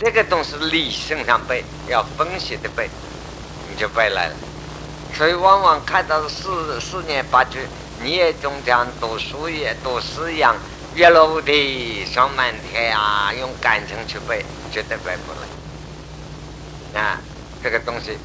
[0.00, 2.88] 这个东西理性上背，要分析的背，
[3.68, 4.34] 你就背来了。
[5.14, 7.58] 所以往往看到四四年八句。
[8.02, 10.56] 你也总讲读书也读诗一样，
[10.94, 15.32] 月落乌啼霜满天呀，用感情去背，绝对背不
[16.94, 17.02] 来。
[17.02, 17.20] 啊，
[17.62, 18.16] 这个东西。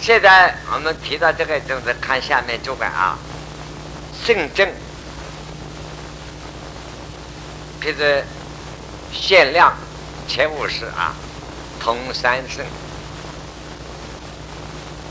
[0.00, 3.16] 现在我们提到这个，就是看下面这个啊，
[4.26, 4.68] 圣正，
[7.80, 8.24] 譬如
[9.12, 9.72] 限量
[10.28, 11.14] 前五十啊，
[11.80, 12.64] 通三圣，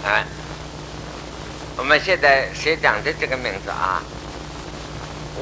[0.04, 0.24] 啊。
[1.78, 4.04] 我们现在先讲的这个名字啊，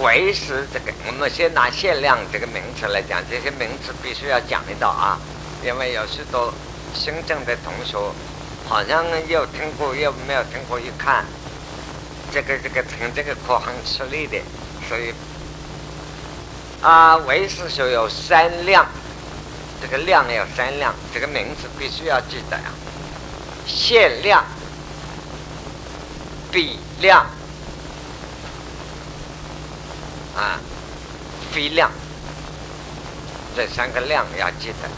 [0.01, 5.19] 为师这个，我们先拿限量这个名词来讲，这些名词必须要讲一道啊，
[5.65, 6.53] 因为有许多
[6.93, 7.97] 新增的同学
[8.69, 11.25] 好像又听过又没有听过，一看
[12.31, 14.39] 这个这个听这个课很吃力的，
[14.87, 15.13] 所以
[16.81, 18.85] 啊，为师说有三量，
[19.81, 22.65] 这个量要三量，这个名字必须要记得呀。
[23.65, 24.43] 限量、
[26.51, 27.25] 比量
[30.35, 30.59] 啊、
[31.51, 31.91] 非量，
[33.55, 34.89] 这三个量要记得。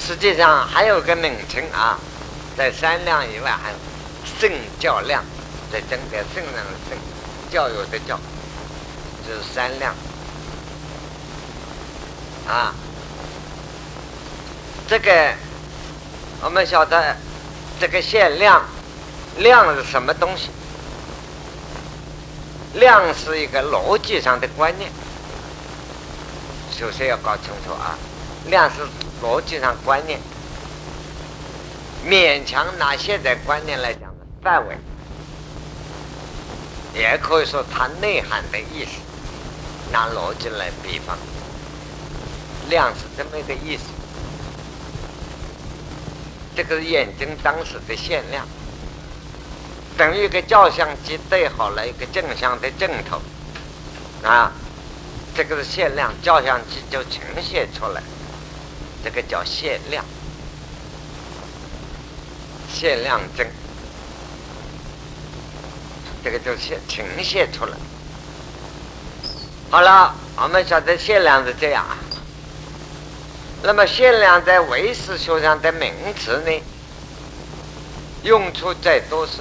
[0.00, 1.98] 实际上还有个名称啊，
[2.56, 3.76] 在三量以外还有
[4.38, 5.24] 圣教量，
[5.72, 6.98] 在整个圣上的圣，
[7.50, 8.18] 教友的教，
[9.26, 9.94] 就是三量
[12.46, 12.74] 啊。
[14.86, 15.32] 这个
[16.42, 17.16] 我们晓得，
[17.80, 18.62] 这个限量，
[19.38, 20.50] 量是什么东西？
[22.74, 24.90] 量是一个逻辑上的观念，
[26.76, 27.96] 首先要搞清楚啊，
[28.50, 28.82] 量是
[29.24, 30.20] 逻辑上观念，
[32.06, 34.76] 勉强拿现在观念来讲的范围，
[36.92, 38.90] 也可以说它内涵的意思，
[39.90, 41.16] 拿逻辑来比方，
[42.68, 43.84] 量是这么一个意思。
[46.54, 48.46] 这个眼睛当时的限量，
[49.96, 53.20] 等于一个照相机对好了一个正向的镜头，
[54.22, 54.52] 啊，
[55.34, 58.02] 这个是限量，照相机就呈现出来，
[59.02, 60.04] 这个叫限量，
[62.72, 63.46] 限量灯，
[66.22, 67.76] 这个就现呈现出来。
[69.70, 71.98] 好了，我们晓得限量是这样啊。
[73.66, 76.62] 那么限量在唯识学上的名词呢，
[78.22, 79.38] 用处最多是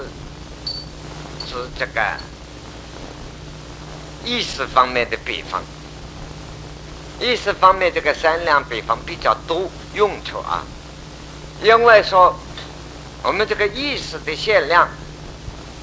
[1.46, 2.02] 是这个
[4.24, 5.62] 意识方面的比方，
[7.20, 10.64] 意识方面这个三量比方比较多用处啊，
[11.62, 12.34] 因为说
[13.24, 14.88] 我们这个意识的限量，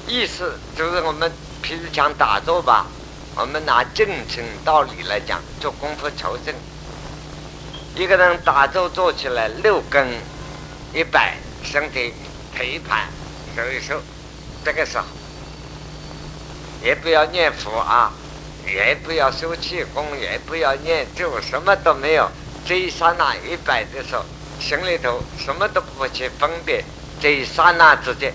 [0.07, 2.87] 意识就是我们平时讲打坐吧，
[3.35, 6.55] 我们拿正经道理来讲，做功夫求证。
[7.93, 10.07] 一个人打坐坐起来，六根
[10.93, 12.13] 一摆，身体
[12.55, 13.09] 腿盘
[13.53, 14.01] 收一收，
[14.63, 15.03] 这个时候
[16.81, 18.13] 也不要念佛啊，
[18.65, 22.29] 也不要修气功，也不要念咒，什么都没有。
[22.65, 24.23] 这一刹那一摆的时候，
[24.59, 26.83] 心里头什么都不去分别。
[27.19, 28.33] 这一刹那之间，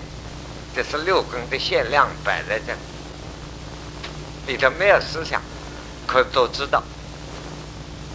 [0.75, 2.73] 这是六根的限量摆在这，
[4.45, 5.41] 里头没有思想，
[6.05, 6.83] 可都知道。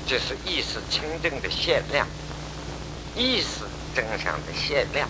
[0.06, 2.06] 就是意识清净的限量，
[3.14, 5.08] 意识真相的限量，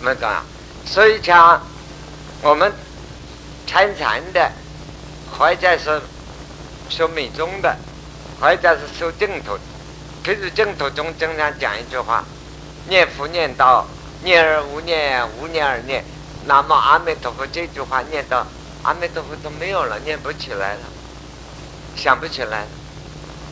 [0.00, 0.42] 那么，
[0.84, 1.60] 所以讲
[2.42, 2.72] 我们
[3.66, 4.52] 参禅的，
[5.36, 6.00] 或者是
[6.88, 7.76] 修密宗的，
[8.40, 9.58] 或者是修净土，
[10.24, 12.24] 譬如净土中经常讲一句话：
[12.88, 13.86] 念佛念到
[14.22, 16.04] 念而无念，无念而念。
[16.46, 18.46] 那么阿弥陀佛这句话念到
[18.84, 20.80] 阿弥陀佛都没有了，念不起来了。
[21.96, 22.66] 想不起来，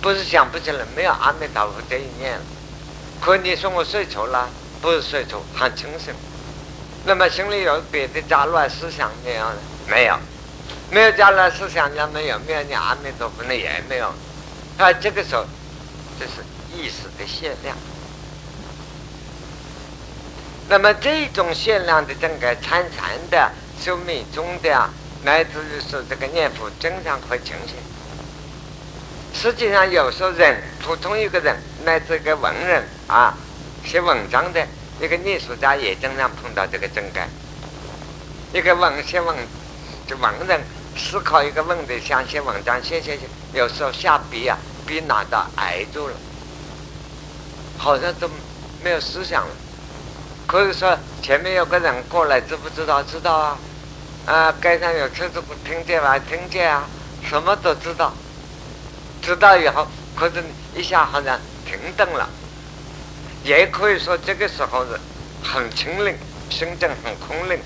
[0.03, 2.39] 不是想不起来，没有阿弥陀佛这一念。
[3.21, 4.49] 可你说我睡着了，
[4.83, 6.13] 不是睡着，很清醒。
[7.07, 9.45] 那么心里有别的杂乱思想没有？
[9.89, 10.19] 没有，
[10.91, 14.07] 没有杂乱思想，也没有，没有你阿弥陀佛那也没有。
[14.79, 15.45] 啊，这个时候，
[16.19, 16.33] 这是
[16.75, 17.77] 意识的限量。
[20.69, 24.91] 那么这种限量的整个参禅的、修密宗的啊，
[25.23, 27.77] 乃至于说这个念佛，经常会呈现。
[29.35, 33.37] 实际上，有时候人普通一个人，乃至个文人啊，
[33.85, 34.66] 写文章的
[35.01, 37.29] 一个艺术家，也经常碰到这个真感。
[38.53, 39.37] 一个文写文，
[40.07, 40.61] 就文人
[40.97, 46.14] 思考一个问题，想写文章，写写写，有时候下笔啊，笔拿到挨住了，
[47.77, 48.31] 好像都
[48.83, 49.51] 没有思想了。
[50.47, 53.03] 可以说，前面有个人过来，知不知道？
[53.03, 53.59] 知道啊。
[54.27, 56.18] 啊，街上有车子不，听见吗？
[56.18, 56.88] 听见啊，
[57.29, 58.14] 什么都知道。
[59.25, 60.45] 知道以后，可是
[60.77, 62.29] 一下好像停顿了，
[63.43, 65.01] 也可以说这个时候是
[65.43, 66.15] 很清灵，
[66.51, 67.59] 心境很空灵。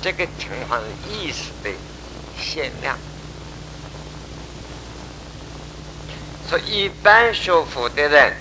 [0.00, 1.70] 这个情况是意识的
[2.40, 2.96] 限量。
[6.48, 8.32] 说一般学佛的人，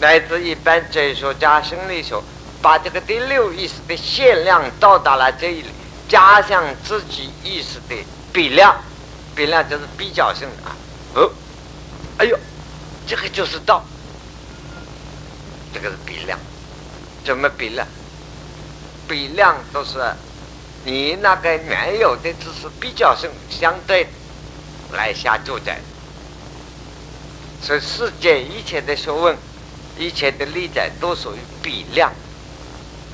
[0.00, 2.20] 来自一般哲学家、心理学，
[2.60, 5.66] 把这个第六意识的限量到达了这里，
[6.08, 8.74] 加上自己意识的比量。
[9.34, 10.76] 比量就是比较性的啊，
[11.14, 11.30] 哦，
[12.18, 12.38] 哎呦，
[13.06, 13.84] 这个就是道，
[15.72, 16.38] 这个是比量，
[17.24, 17.86] 怎么比量？
[19.08, 19.98] 比量都是
[20.84, 24.06] 你那个原有的知识比较性相对
[24.92, 25.76] 来下注解，
[27.62, 29.36] 所以世界一切的学问、
[29.98, 32.12] 一切的理解都属于比量，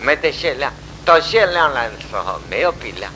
[0.00, 0.72] 没得限量。
[1.04, 3.12] 到限量来的时候，没有比量。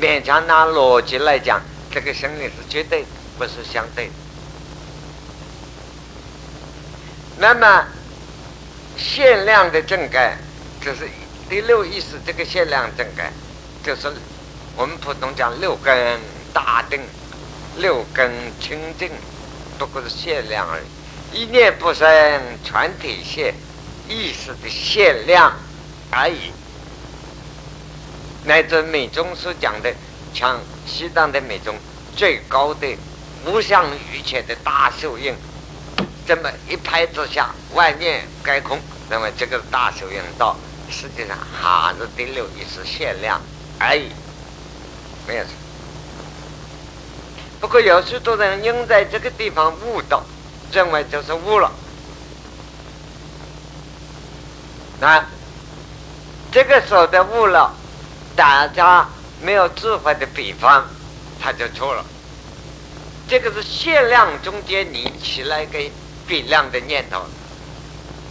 [0.00, 3.04] 勉强拿逻辑来讲，这个心理是绝对，
[3.38, 4.12] 不是相对的。
[7.38, 7.84] 那么
[8.96, 10.38] 限量的正感，
[10.84, 11.08] 就是
[11.48, 13.32] 第六意识这个限量正感，
[13.82, 14.12] 就是
[14.76, 16.20] 我们普通讲六根
[16.52, 17.00] 大定、
[17.76, 18.30] 六根
[18.60, 19.10] 清净，
[19.78, 21.38] 不过是限量而已。
[21.38, 22.08] 一念不生，
[22.62, 23.54] 全体现
[24.08, 25.52] 意识的限量
[26.10, 26.52] 而已。
[28.46, 29.92] 乃至美中所讲的，
[30.32, 31.76] 像西藏的美中
[32.16, 32.96] 最高的
[33.44, 35.34] 无相于前的大手印。
[36.26, 38.80] 这么一拍之下，万念皆空。
[39.08, 40.56] 那么这个大手印道，
[40.90, 43.40] 实际上还是第六意识限量
[43.78, 44.10] 而已，
[45.28, 45.50] 没有错。
[47.60, 50.24] 不过有许多人因在这个地方悟道，
[50.72, 51.72] 认为就是悟了。
[55.00, 55.24] 那
[56.50, 57.72] 这个时候的悟了，
[58.36, 59.08] 大家
[59.42, 60.84] 没有智慧的比方，
[61.40, 62.04] 他就错了。
[63.26, 65.78] 这个是限量中间你起来个。
[66.28, 67.24] 比量的念头，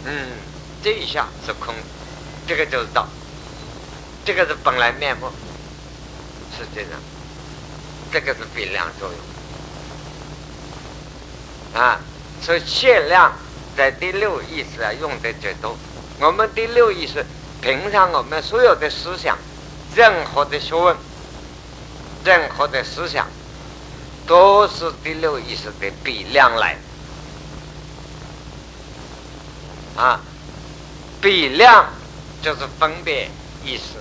[0.04, 0.28] 嗯，
[0.84, 1.74] 这一下是空，
[2.46, 3.08] 这个就是道，
[4.22, 5.32] 这个是本来面目，
[6.54, 6.90] 是这样，
[8.12, 9.08] 这个是比量作
[11.72, 11.98] 用，啊，
[12.42, 13.32] 所以限量
[13.74, 15.74] 在第六意识啊用的最多。
[16.20, 17.24] 我们第六意识，
[17.62, 19.38] 平常我们所有的思想，
[19.96, 20.94] 任何的学问，
[22.22, 23.26] 任何的思想，
[24.26, 26.76] 都是第六意识的比量来。
[29.96, 30.20] 啊，
[31.18, 31.86] 比量
[32.42, 33.30] 就是分别
[33.64, 33.94] 意识，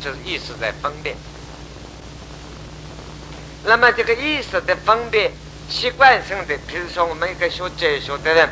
[0.00, 1.14] 就是意识在分别。
[3.64, 5.30] 那么这个意识的分别，
[5.70, 8.50] 习惯性的，比如说我们一个学哲学的人，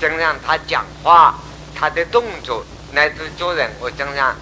[0.00, 1.38] 经常他讲话，
[1.74, 4.34] 他的动作乃至做人，我经常，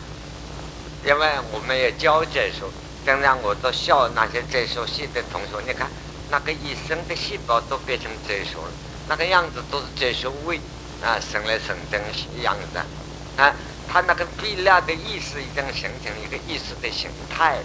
[1.05, 2.65] 因为我们也教哲学，
[3.05, 5.89] 经常我都笑那些哲学系的同学，你看
[6.31, 8.73] 那个一生的细胞都变成哲学了，
[9.09, 10.61] 那个样子都是哲学味。
[11.03, 11.99] 啊，生来生真
[12.43, 12.79] 样子，
[13.41, 13.57] 啊，
[13.89, 17.57] 他那个比量的意识已经形成一个意识的形态，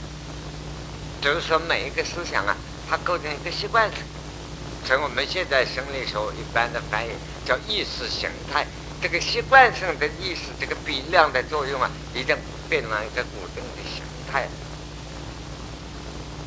[1.19, 2.55] 就是说每一个思想啊，
[2.89, 3.99] 它构成一个习惯性。
[4.88, 7.09] 所以我们现在心理学一般的翻译
[7.45, 8.65] 叫意识形态，
[9.01, 12.38] 这个习惯性的意识，这个比量的作用啊，已经
[12.70, 14.47] 变成一个固定的形态，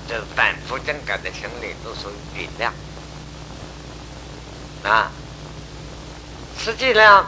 [0.09, 2.73] 就是反复正改的心理都属于比量，
[4.85, 5.11] 啊。
[6.61, 7.25] 实际上，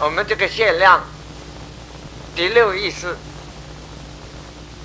[0.00, 1.04] 我们这个限量
[2.34, 3.16] 第六意识，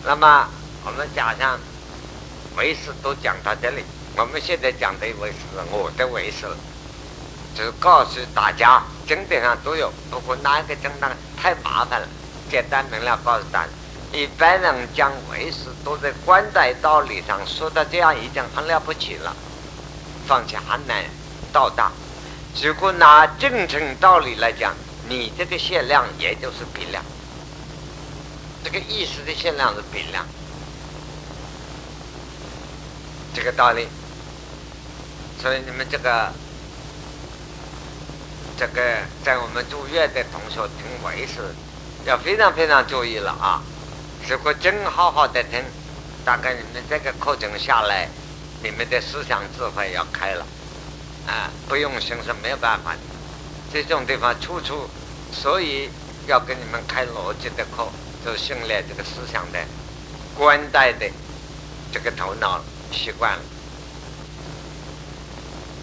[0.06, 0.48] 那么
[0.86, 1.60] 我们加上
[2.56, 3.84] 为师都讲到这里。
[4.16, 5.38] 我们现在讲的为师，
[5.72, 6.46] 我的为师，
[7.56, 9.92] 就告诉大家，经典上都有。
[10.10, 12.08] 不过哪一个经典太麻烦了，
[12.50, 13.70] 简单明了告诉大家。
[14.14, 19.36] 一般人讲为师，都在观在道理上说到这样已经很了不起了，
[20.28, 21.04] 放下很难
[21.54, 21.92] 到达。
[22.62, 24.74] 如果拿正正道理来讲，
[25.08, 27.02] 你这个限量也就是比量，
[28.64, 30.26] 这个意识的限量是比量，
[33.34, 33.88] 这个道理。
[35.42, 36.32] 所以你们这个
[38.58, 41.42] 这个在我们住院的同学听为师，
[42.06, 43.62] 要非常非常注意了啊！
[44.30, 45.64] 如果真好好的听，
[46.24, 48.08] 大概你们这个课程下来，
[48.62, 50.46] 你们的思想智慧要开了。
[51.28, 53.00] 啊，不用心是没有办法的。
[53.72, 54.90] 这种地方处处，
[55.32, 55.90] 所以
[56.28, 57.88] 要跟你们开逻辑的课，
[58.26, 59.60] 就训练这个思想的
[60.38, 61.10] 观待的
[61.92, 63.42] 这个头脑习惯了。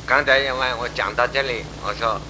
[0.07, 2.21] 刚才因为我讲到这里，我说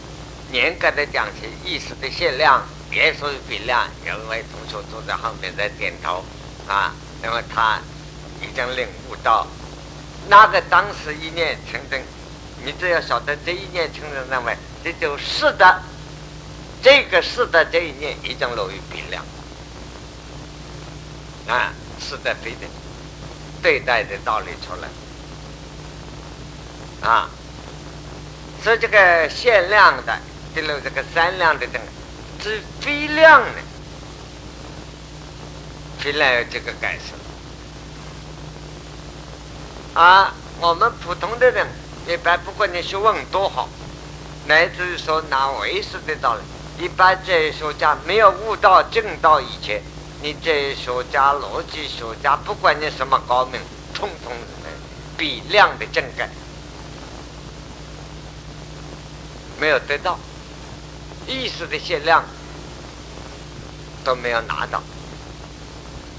[0.52, 3.86] 严格的讲起意识的限量，也属于比量。
[4.04, 6.24] 有一位同学坐在后面在点头，
[6.66, 7.78] 啊，因为他
[8.40, 9.46] 已经领悟到
[10.28, 12.02] 那个当时一念成真。
[12.64, 15.82] 你只要晓得这一念，成真认为这就是的，
[16.82, 19.24] 这个是的这一念已经落于比量
[21.46, 22.66] 啊，是的非的
[23.62, 24.88] 对待的道理出来
[27.08, 27.30] 啊，
[28.64, 30.18] 所以这个限量的，
[30.54, 31.84] 第六这个三量的这个
[32.42, 33.62] 是非量的，
[35.98, 37.14] 非量这个感受
[40.00, 41.66] 啊，我们普通的人。
[42.08, 43.68] 一般不管你学问多好，
[44.46, 49.82] 乃至于说拿唯识的道理，一般哲学家没有悟到正道以前，
[50.22, 53.60] 你哲学家、逻辑学家，不管你什么高明，
[53.92, 54.32] 通通
[55.18, 56.30] 比量的正感
[59.60, 60.18] 没有得到，
[61.28, 62.24] 意识的限量
[64.02, 64.82] 都没有拿到。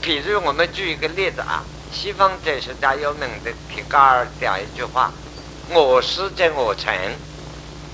[0.01, 5.11] 比如我们举一个例子啊，西方哲学家有名的提卡尔讲一句话
[5.73, 6.93] ：“我思则我成”，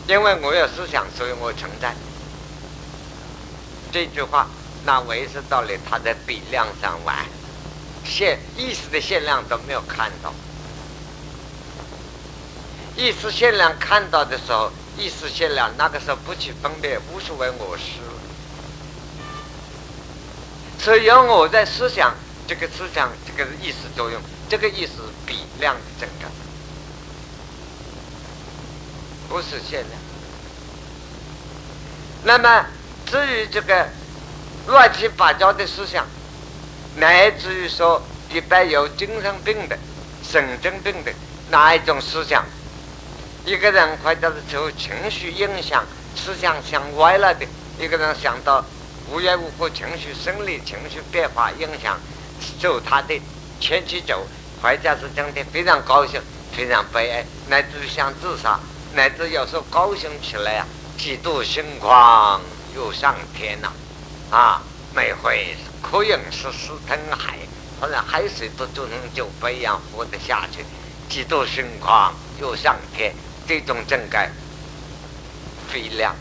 [0.07, 1.95] 因为我有思想，所以我存在。
[3.91, 4.47] 这句话，
[4.84, 7.26] 那唯识道理，他在比量上玩，
[8.03, 10.34] 限意识的限量都没有看到。
[12.97, 18.00] 意识限量看到的时候，意识限量那个时候不去分别，无所谓我是。
[20.80, 22.14] 只要我在思想，
[22.48, 24.91] 这个思想这个意识作用，这个意识
[25.26, 26.30] 比量的增长，
[29.28, 29.91] 不是限量。
[32.24, 32.66] 那么
[33.06, 33.89] 至于这个
[34.68, 36.06] 乱七八糟的思想，
[36.98, 39.78] 乃至于说一般有精神病的、
[40.24, 41.12] 神经病的
[41.50, 42.46] 哪一种思想？
[43.46, 45.86] 一个人或者是受情绪影响，
[46.16, 47.46] 思想想歪了的；
[47.80, 48.66] 一个人想到
[49.12, 52.00] 无缘无故情绪、生理情绪变化影响，
[52.60, 53.22] 走他的
[53.60, 54.26] 前去走，
[54.64, 56.20] 或者是整天非常高兴、
[56.52, 58.60] 非常悲哀，乃至想自杀，
[58.96, 60.66] 乃至有时候高兴起来啊，
[60.98, 62.41] 几度心狂
[62.76, 63.72] 又上天了，
[64.32, 64.60] 啊，
[64.96, 67.38] 每回可饮是死吞海，
[67.80, 70.66] 好像海水都做成酒不一样活得下去，
[71.08, 73.14] 几度心狂又上天。
[73.48, 74.32] 这种正改
[75.70, 76.16] 非量、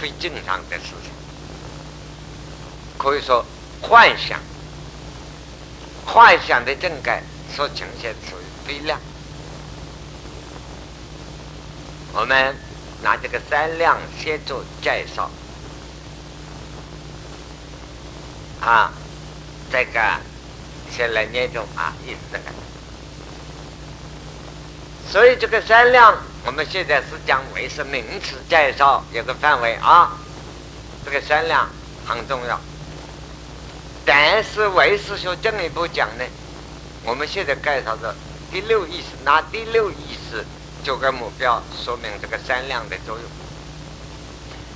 [0.00, 1.10] 非正常的事情，
[2.98, 3.44] 可以说
[3.80, 4.38] 幻想、
[6.04, 7.22] 幻想的正改
[7.54, 9.00] 所呈现属于非量。
[12.12, 12.54] 我们
[13.02, 15.30] 拿这个三量先做介绍
[18.60, 18.92] 啊，
[19.70, 20.00] 这个
[20.90, 22.65] 先来念中啊，意思这个。
[25.08, 30.18] 所以这个三量，我们现在是讲为是名词介绍有个范围啊，
[31.04, 31.68] 这个三量
[32.04, 32.60] 很重要。
[34.04, 36.24] 但是唯识学进一步讲呢，
[37.04, 38.14] 我们现在介绍的
[38.50, 40.44] 第六意识，拿第六意识
[40.82, 43.24] 做个目标，说明这个三量的作用。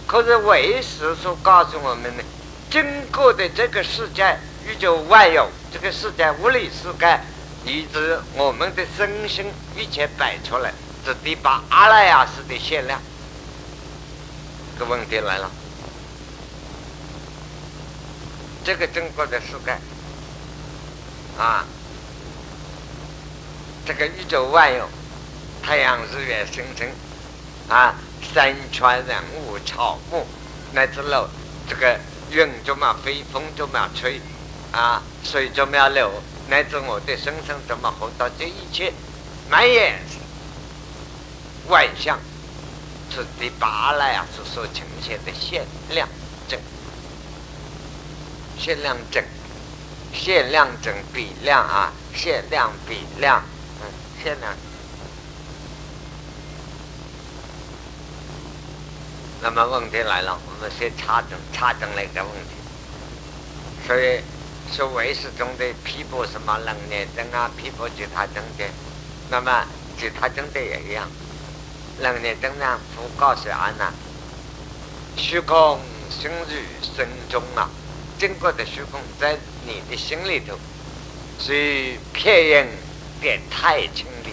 [0.07, 2.23] 可是唯识所告诉我们呢，
[2.71, 7.21] 经过的这个世界宇宙万有，这个世界物理世界。
[7.65, 9.47] 以致我们的身心
[9.77, 10.73] 一切摆出来，
[11.05, 13.01] 这第八阿赖耶识的限量。
[14.79, 15.51] 个问题来了，
[18.65, 19.73] 这个中国的世界
[21.39, 21.67] 啊，
[23.85, 24.89] 这个宇宙万有，
[25.63, 26.91] 太阳、日月、星辰
[27.69, 27.95] 啊，
[28.35, 30.27] 山川、人物、草木，
[30.73, 31.29] 乃至了
[31.69, 32.01] 这个
[32.31, 34.19] 云怎么飞，风怎么吹，
[34.73, 36.11] 啊，水怎么流。
[36.51, 38.93] 乃至我的身上怎么活到这一切，
[39.49, 40.01] 满眼
[41.69, 42.19] 万象，
[43.09, 46.09] 是第八来啊，是所呈现的限量
[46.49, 46.61] 证，
[48.59, 49.23] 限量证，
[50.13, 53.45] 限量证比量啊，限量比量，
[53.81, 53.87] 嗯，
[54.21, 54.53] 限量。
[59.41, 64.21] 那么问题来了，我们先查证查证那个问题，所以。
[64.73, 68.65] 是唯识中的批驳什么能量灯啊，批驳其他证的，
[69.29, 69.67] 那么
[69.99, 71.11] 其他证的也一样。
[72.01, 73.93] 能量灯呢，不告诉安呐，
[75.17, 77.69] 虚空生于心中啊，
[78.17, 80.57] 经过的虚空在你的心里头，
[81.41, 82.69] 是片影
[83.21, 84.31] 点太清理。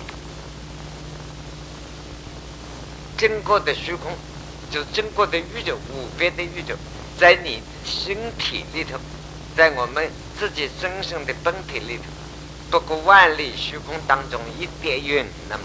[3.18, 4.16] 经过的虚空，
[4.70, 6.76] 就经过的宇宙无边的宇宙，
[7.20, 9.00] 在你身体里头，
[9.56, 10.08] 在我们。
[10.40, 12.04] 自己真正的本体里头，
[12.70, 15.26] 不过万里虚空当中一点云。
[15.50, 15.64] 那么，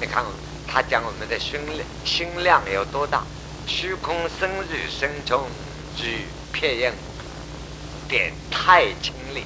[0.00, 0.24] 你看，
[0.66, 3.22] 他讲我们的心量心量有多大？
[3.66, 5.46] 虚空深入深中，
[5.96, 6.92] 具片影，
[8.08, 9.44] 点太清理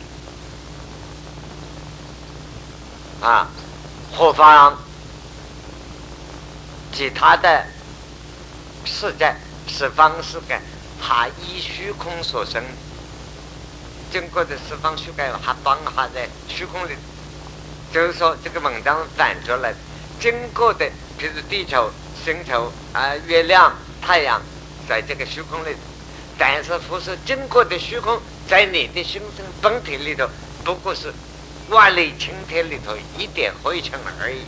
[3.20, 3.50] 啊！
[4.12, 4.78] 何方
[6.92, 7.66] 其他的
[8.84, 9.34] 世界
[9.66, 10.58] 是方式的，
[11.02, 12.64] 它依虚空所生。
[14.18, 16.92] 经过的四方虚盖还帮还在虚空里，
[17.92, 19.74] 就是说这个文章反出来，
[20.18, 21.90] 经过的，比如地球、
[22.24, 24.40] 星球啊、月亮、太阳，
[24.88, 25.76] 在这个虚空里，
[26.38, 30.26] 但是不是经过的虚空，在你的心身本体里头，
[30.64, 31.12] 不过是
[31.68, 34.46] 万里青天里头一点灰尘而已。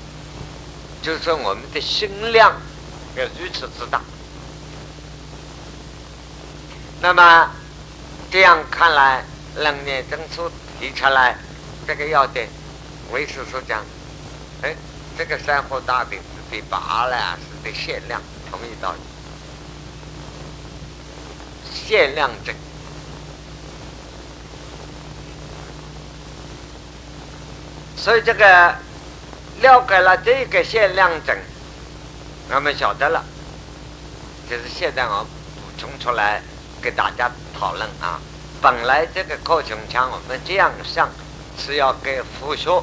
[1.03, 2.57] 就是说，我们的心量
[3.17, 4.01] 要如此之大。
[7.03, 7.51] 那么
[8.31, 9.23] 这样看来。
[9.57, 11.37] 能年证书提出来，
[11.87, 12.49] 这个要点，
[13.13, 13.85] 为师所讲，
[14.63, 14.75] 哎，
[15.17, 18.99] 这个山河大饼是被拔了，是的限量，同一道理。
[21.71, 22.55] 限量证，
[27.97, 28.75] 所以这个
[29.63, 31.37] 了解了这个限量证，
[32.51, 33.25] 我们晓得了，
[34.51, 36.43] 就是现在我补充出来
[36.83, 38.21] 给大家讨论啊。
[38.61, 41.09] 本来这个课程像我们这样上
[41.57, 42.83] 是要给佛学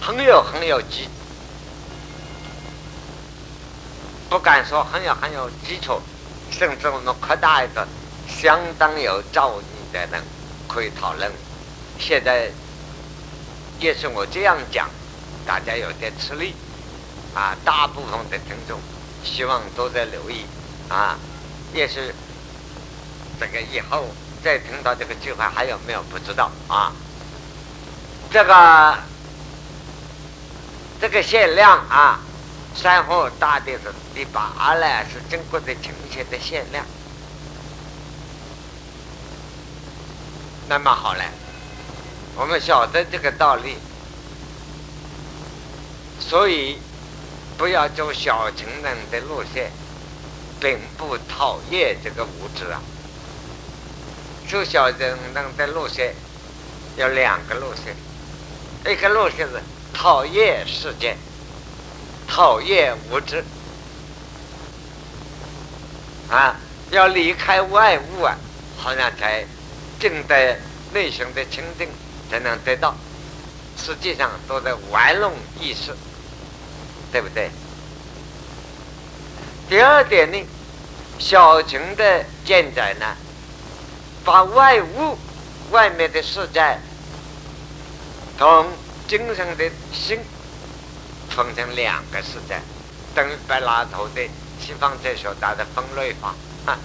[0.00, 1.08] 很有很有基，
[4.28, 6.00] 不敢说很有很有基础，
[6.50, 7.86] 甚至我们扩大一个
[8.26, 10.20] 相当有造诣的人
[10.66, 11.30] 可以讨论。
[12.00, 12.50] 现在
[13.78, 14.90] 也是我这样讲，
[15.46, 16.52] 大家有点吃力
[17.32, 17.56] 啊。
[17.64, 18.80] 大部分的听众
[19.22, 20.44] 希望都在留意
[20.88, 21.16] 啊，
[21.72, 22.12] 也是
[23.38, 24.06] 这个以后。
[24.42, 26.92] 再听到这个句话还有没有不知道啊？
[28.30, 28.98] 这个
[31.00, 32.18] 这个限量啊，
[32.74, 34.40] 山河大地是第八
[34.74, 36.84] 呢，是中国的呈现的限量。
[40.68, 41.24] 那么好了，
[42.36, 43.76] 我们晓得这个道理，
[46.18, 46.78] 所以
[47.58, 49.70] 不要走小情人的路线，
[50.58, 52.80] 并不讨厌这个物质啊。
[54.52, 56.14] 修小人人的路线
[56.98, 57.96] 有两个路线，
[58.84, 59.58] 一个路线是
[59.94, 61.16] 讨厌世界，
[62.28, 63.42] 讨厌物质，
[66.28, 66.54] 啊，
[66.90, 68.36] 要离开外物啊，
[68.76, 69.42] 好像才
[69.98, 70.58] 正在
[70.92, 71.88] 内心的清净
[72.30, 72.94] 才能得到，
[73.78, 75.96] 实际上都在玩弄意识，
[77.10, 77.48] 对不对？
[79.70, 80.46] 第二点呢，
[81.18, 83.16] 小情的见载呢？
[84.24, 85.18] 把外物、
[85.70, 86.78] 外面的世界
[88.38, 88.66] 同
[89.08, 90.18] 精神的心
[91.30, 92.60] 分成两个世界，
[93.14, 94.22] 等于柏拉图的
[94.60, 96.34] 西方哲学家的分类法
[96.66, 96.78] 啊，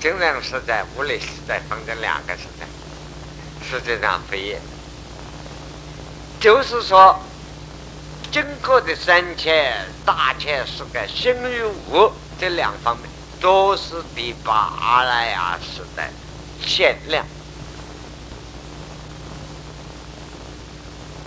[0.00, 2.66] 精神世界、物理世界分成两个世界，
[3.68, 4.60] 实际上不一样。
[6.40, 7.18] 就是说，
[8.30, 13.08] 经过的三千大千世界，心与物这两方面
[13.40, 16.10] 都是第八阿赖耶时代。
[16.66, 17.26] 限量，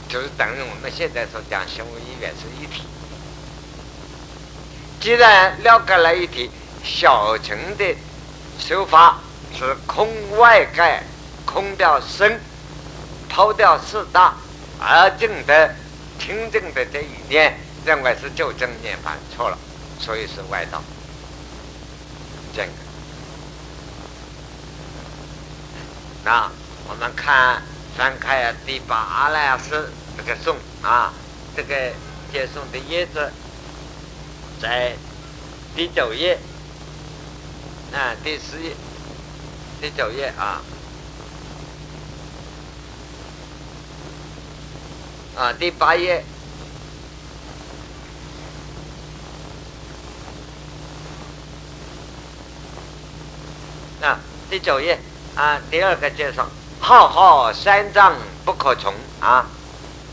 [0.07, 2.83] 就是等于我们现在所讲心物意愿是一体。
[4.99, 6.49] 既然了解了一体，
[6.83, 7.95] 小乘的
[8.57, 9.19] 修法
[9.55, 11.03] 是空外盖，
[11.45, 12.39] 空掉身，
[13.29, 14.33] 抛掉四大，
[14.79, 15.75] 而证得
[16.17, 19.57] 清净的这一念，认为是就正涅槃，错了，
[19.99, 20.81] 所以是外道。
[22.55, 22.84] 这个。
[26.25, 26.49] 那
[26.89, 27.61] 我们看
[27.95, 29.59] 翻开第八阿赖耶
[30.17, 31.13] 这个颂啊，
[31.55, 31.75] 这个
[32.33, 33.31] 接送的叶子
[34.59, 34.95] 在
[35.75, 36.39] 第九页
[37.93, 38.75] 啊，第十页，
[39.79, 40.63] 第九页啊，
[45.35, 46.25] 啊，第八页
[54.01, 54.19] 啊，
[54.49, 54.99] 第九页。
[55.35, 56.47] 啊，第二个介绍，
[56.79, 58.15] 浩浩三藏
[58.45, 59.45] 不可从啊，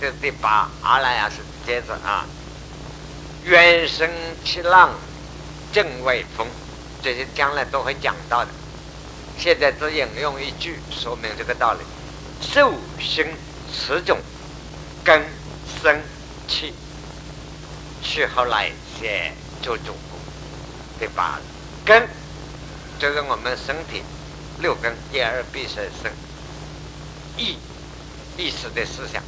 [0.00, 2.26] 这第八阿赖耶是接着啊，
[3.44, 4.10] 远生
[4.44, 4.90] 七浪，
[5.72, 6.44] 正位风，
[7.00, 8.50] 这些将来都会讲到的。
[9.38, 11.80] 现在只引用一句说明这个道理：
[12.40, 13.24] 受心
[13.72, 14.18] 此种
[15.04, 15.24] 根
[15.80, 16.02] 生
[16.48, 16.74] 气，
[18.02, 19.96] 去后来先做主，
[20.98, 21.38] 第八
[21.84, 22.08] 根
[22.98, 24.02] 就是我们身体。
[24.62, 26.10] 六根一二必生生。
[27.36, 27.58] 意
[28.36, 29.20] 意识的思想，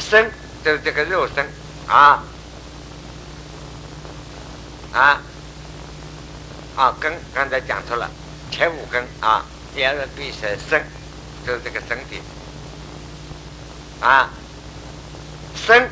[0.00, 0.30] 生
[0.64, 1.46] 就是这个肉身
[1.86, 2.24] 啊。
[4.92, 5.20] 啊。
[6.76, 8.10] 啊根刚才讲错了，
[8.50, 9.06] 前五根。
[9.20, 9.44] 啊。
[9.76, 10.82] 一二必生生
[11.46, 12.22] 就是这个身体。
[14.00, 14.30] 啊。
[15.54, 15.86] 生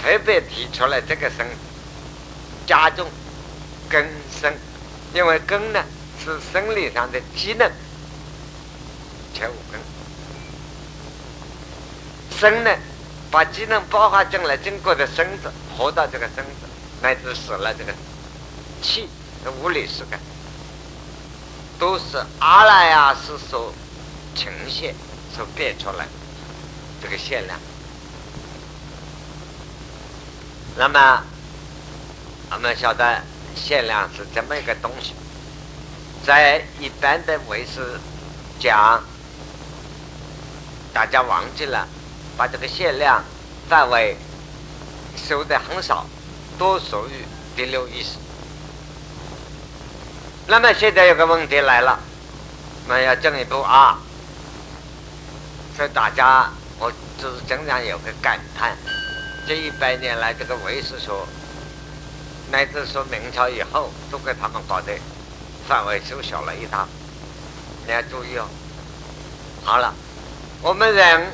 [0.00, 1.44] 特别提出来这个生
[2.66, 3.10] 加重
[3.90, 4.08] 根
[4.40, 4.54] 生。
[5.14, 5.80] 因为根呢
[6.22, 7.70] 是生理上的机能，
[9.32, 9.80] 前五根，
[12.36, 12.70] 生呢
[13.30, 16.66] 把机能爆发进来，经过的身子活到这个身子，
[17.00, 17.94] 乃至死了这个
[18.82, 19.08] 气
[19.44, 20.18] 的物理世界，
[21.78, 23.72] 都是阿赖耶识所
[24.34, 24.96] 呈现、
[25.32, 26.08] 所变出来
[27.00, 27.56] 这个现量。
[30.76, 31.22] 那么
[32.50, 33.22] 我们晓得。
[33.54, 35.14] 限量是这么一个东西，
[36.24, 37.98] 在一般的为师
[38.58, 39.02] 讲，
[40.92, 41.86] 大家忘记了
[42.36, 43.24] 把这个限量
[43.68, 44.16] 范围
[45.16, 46.06] 收的很少，
[46.58, 47.24] 都属于
[47.56, 48.18] 第六意识。
[50.46, 51.98] 那么现在有个问题来了，
[52.86, 53.98] 那要进一步啊，
[55.76, 58.76] 所以大家，我只是经常有个感叹：
[59.48, 61.10] 这一百年来，这个唯识学，
[62.54, 64.96] 乃至说明朝以后，都给他们搞得
[65.66, 66.86] 范围缩小了一大。
[67.84, 68.46] 你要注意哦。
[69.64, 69.92] 好了，
[70.62, 71.32] 我们人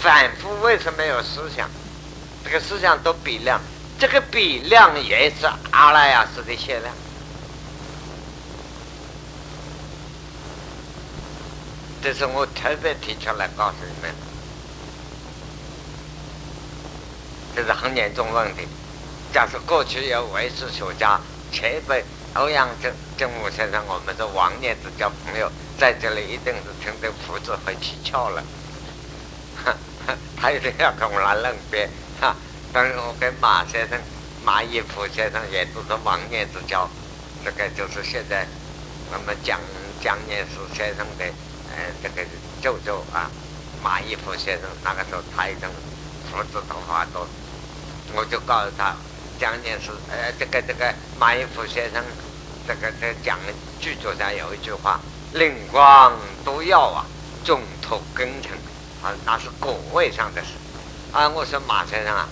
[0.00, 1.68] 反复为什么有思想？
[2.42, 3.60] 这个思想都比量，
[3.98, 6.94] 这个比量也是阿赖耶识的限量。
[12.02, 14.14] 这是我特别提出来告诉你们，
[17.54, 18.66] 这是很严重问题。
[19.32, 21.18] 假设过去有唯识学家
[21.50, 22.04] 前辈
[22.34, 28.44] 欧阳正正武先生，我们的王念之交朋友，在这里一定是听得胡子会起翘了，
[30.36, 31.88] 他一定要跟我来论辩。
[32.20, 32.36] 哈，
[32.72, 33.98] 但是我跟马先生、
[34.44, 36.86] 马一甫先生也都是王念之交，
[37.42, 38.46] 这个就是现在
[39.12, 39.58] 我们蒋
[40.02, 41.24] 蒋念石先生的。
[41.74, 42.22] 呃，这个
[42.60, 43.30] 舅舅啊，
[43.82, 45.66] 马一夫先生那个时候他已经
[46.30, 47.26] 胡子头发多，
[48.14, 48.94] 我就告诉他，
[49.38, 52.02] 蒋介石，呃，这个这个马一夫先生，
[52.66, 53.38] 这个在讲
[53.80, 55.00] 剧作上有一句话，
[55.32, 56.12] 灵光
[56.44, 57.04] 都要啊，
[57.44, 58.52] 众托根成，
[59.02, 60.48] 啊，那是果位上的事。
[61.12, 62.28] 啊，我说马先生啊，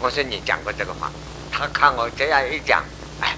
[0.00, 1.10] 我说你讲过这个话，
[1.50, 2.84] 他看我这样一讲，
[3.20, 3.36] 哎，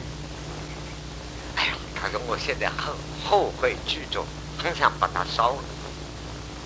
[1.56, 2.94] 哎呀，他说我现在后
[3.24, 4.26] 后悔剧作。
[4.56, 5.58] 很想把它烧了，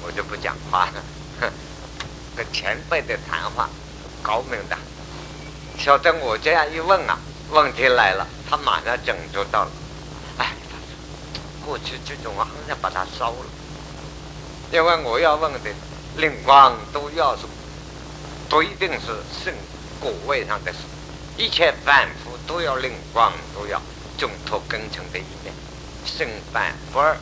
[0.02, 1.50] 我就不讲话了。
[2.36, 3.68] 跟前辈的谈话，
[4.22, 4.78] 高明的。
[5.78, 7.16] 晓得我这样一问啊，
[7.50, 9.70] 问题来了，他马上整就到了。
[10.38, 10.52] 哎，
[11.64, 13.46] 过去这种我好像把它烧了，
[14.72, 15.58] 因为我要问的
[16.16, 17.42] 灵光都要是
[18.48, 19.06] 不一定是
[19.44, 19.54] 圣
[20.00, 20.78] 果位上的事，
[21.36, 23.80] 一切反复都要灵光都要
[24.18, 25.54] 中途根成的一面，
[26.04, 27.16] 圣反不二。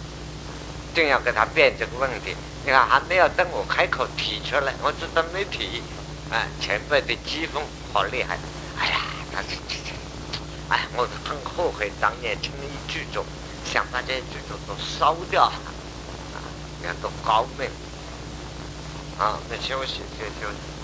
[0.94, 2.34] 正要给他辩这个问题，
[2.64, 5.82] 你看还没有等我开口提出来，我知道没提，
[6.30, 7.60] 哎，前辈的讥讽
[7.96, 8.38] 好厉害，
[8.78, 9.00] 哎呀，
[9.32, 9.94] 他是这这，
[10.68, 13.24] 哎，我很后悔当年轻易聚众，
[13.64, 15.54] 想把这些剧组都烧掉，啊，
[16.78, 17.66] 你看多高明，
[19.18, 20.75] 啊，那休息就休息。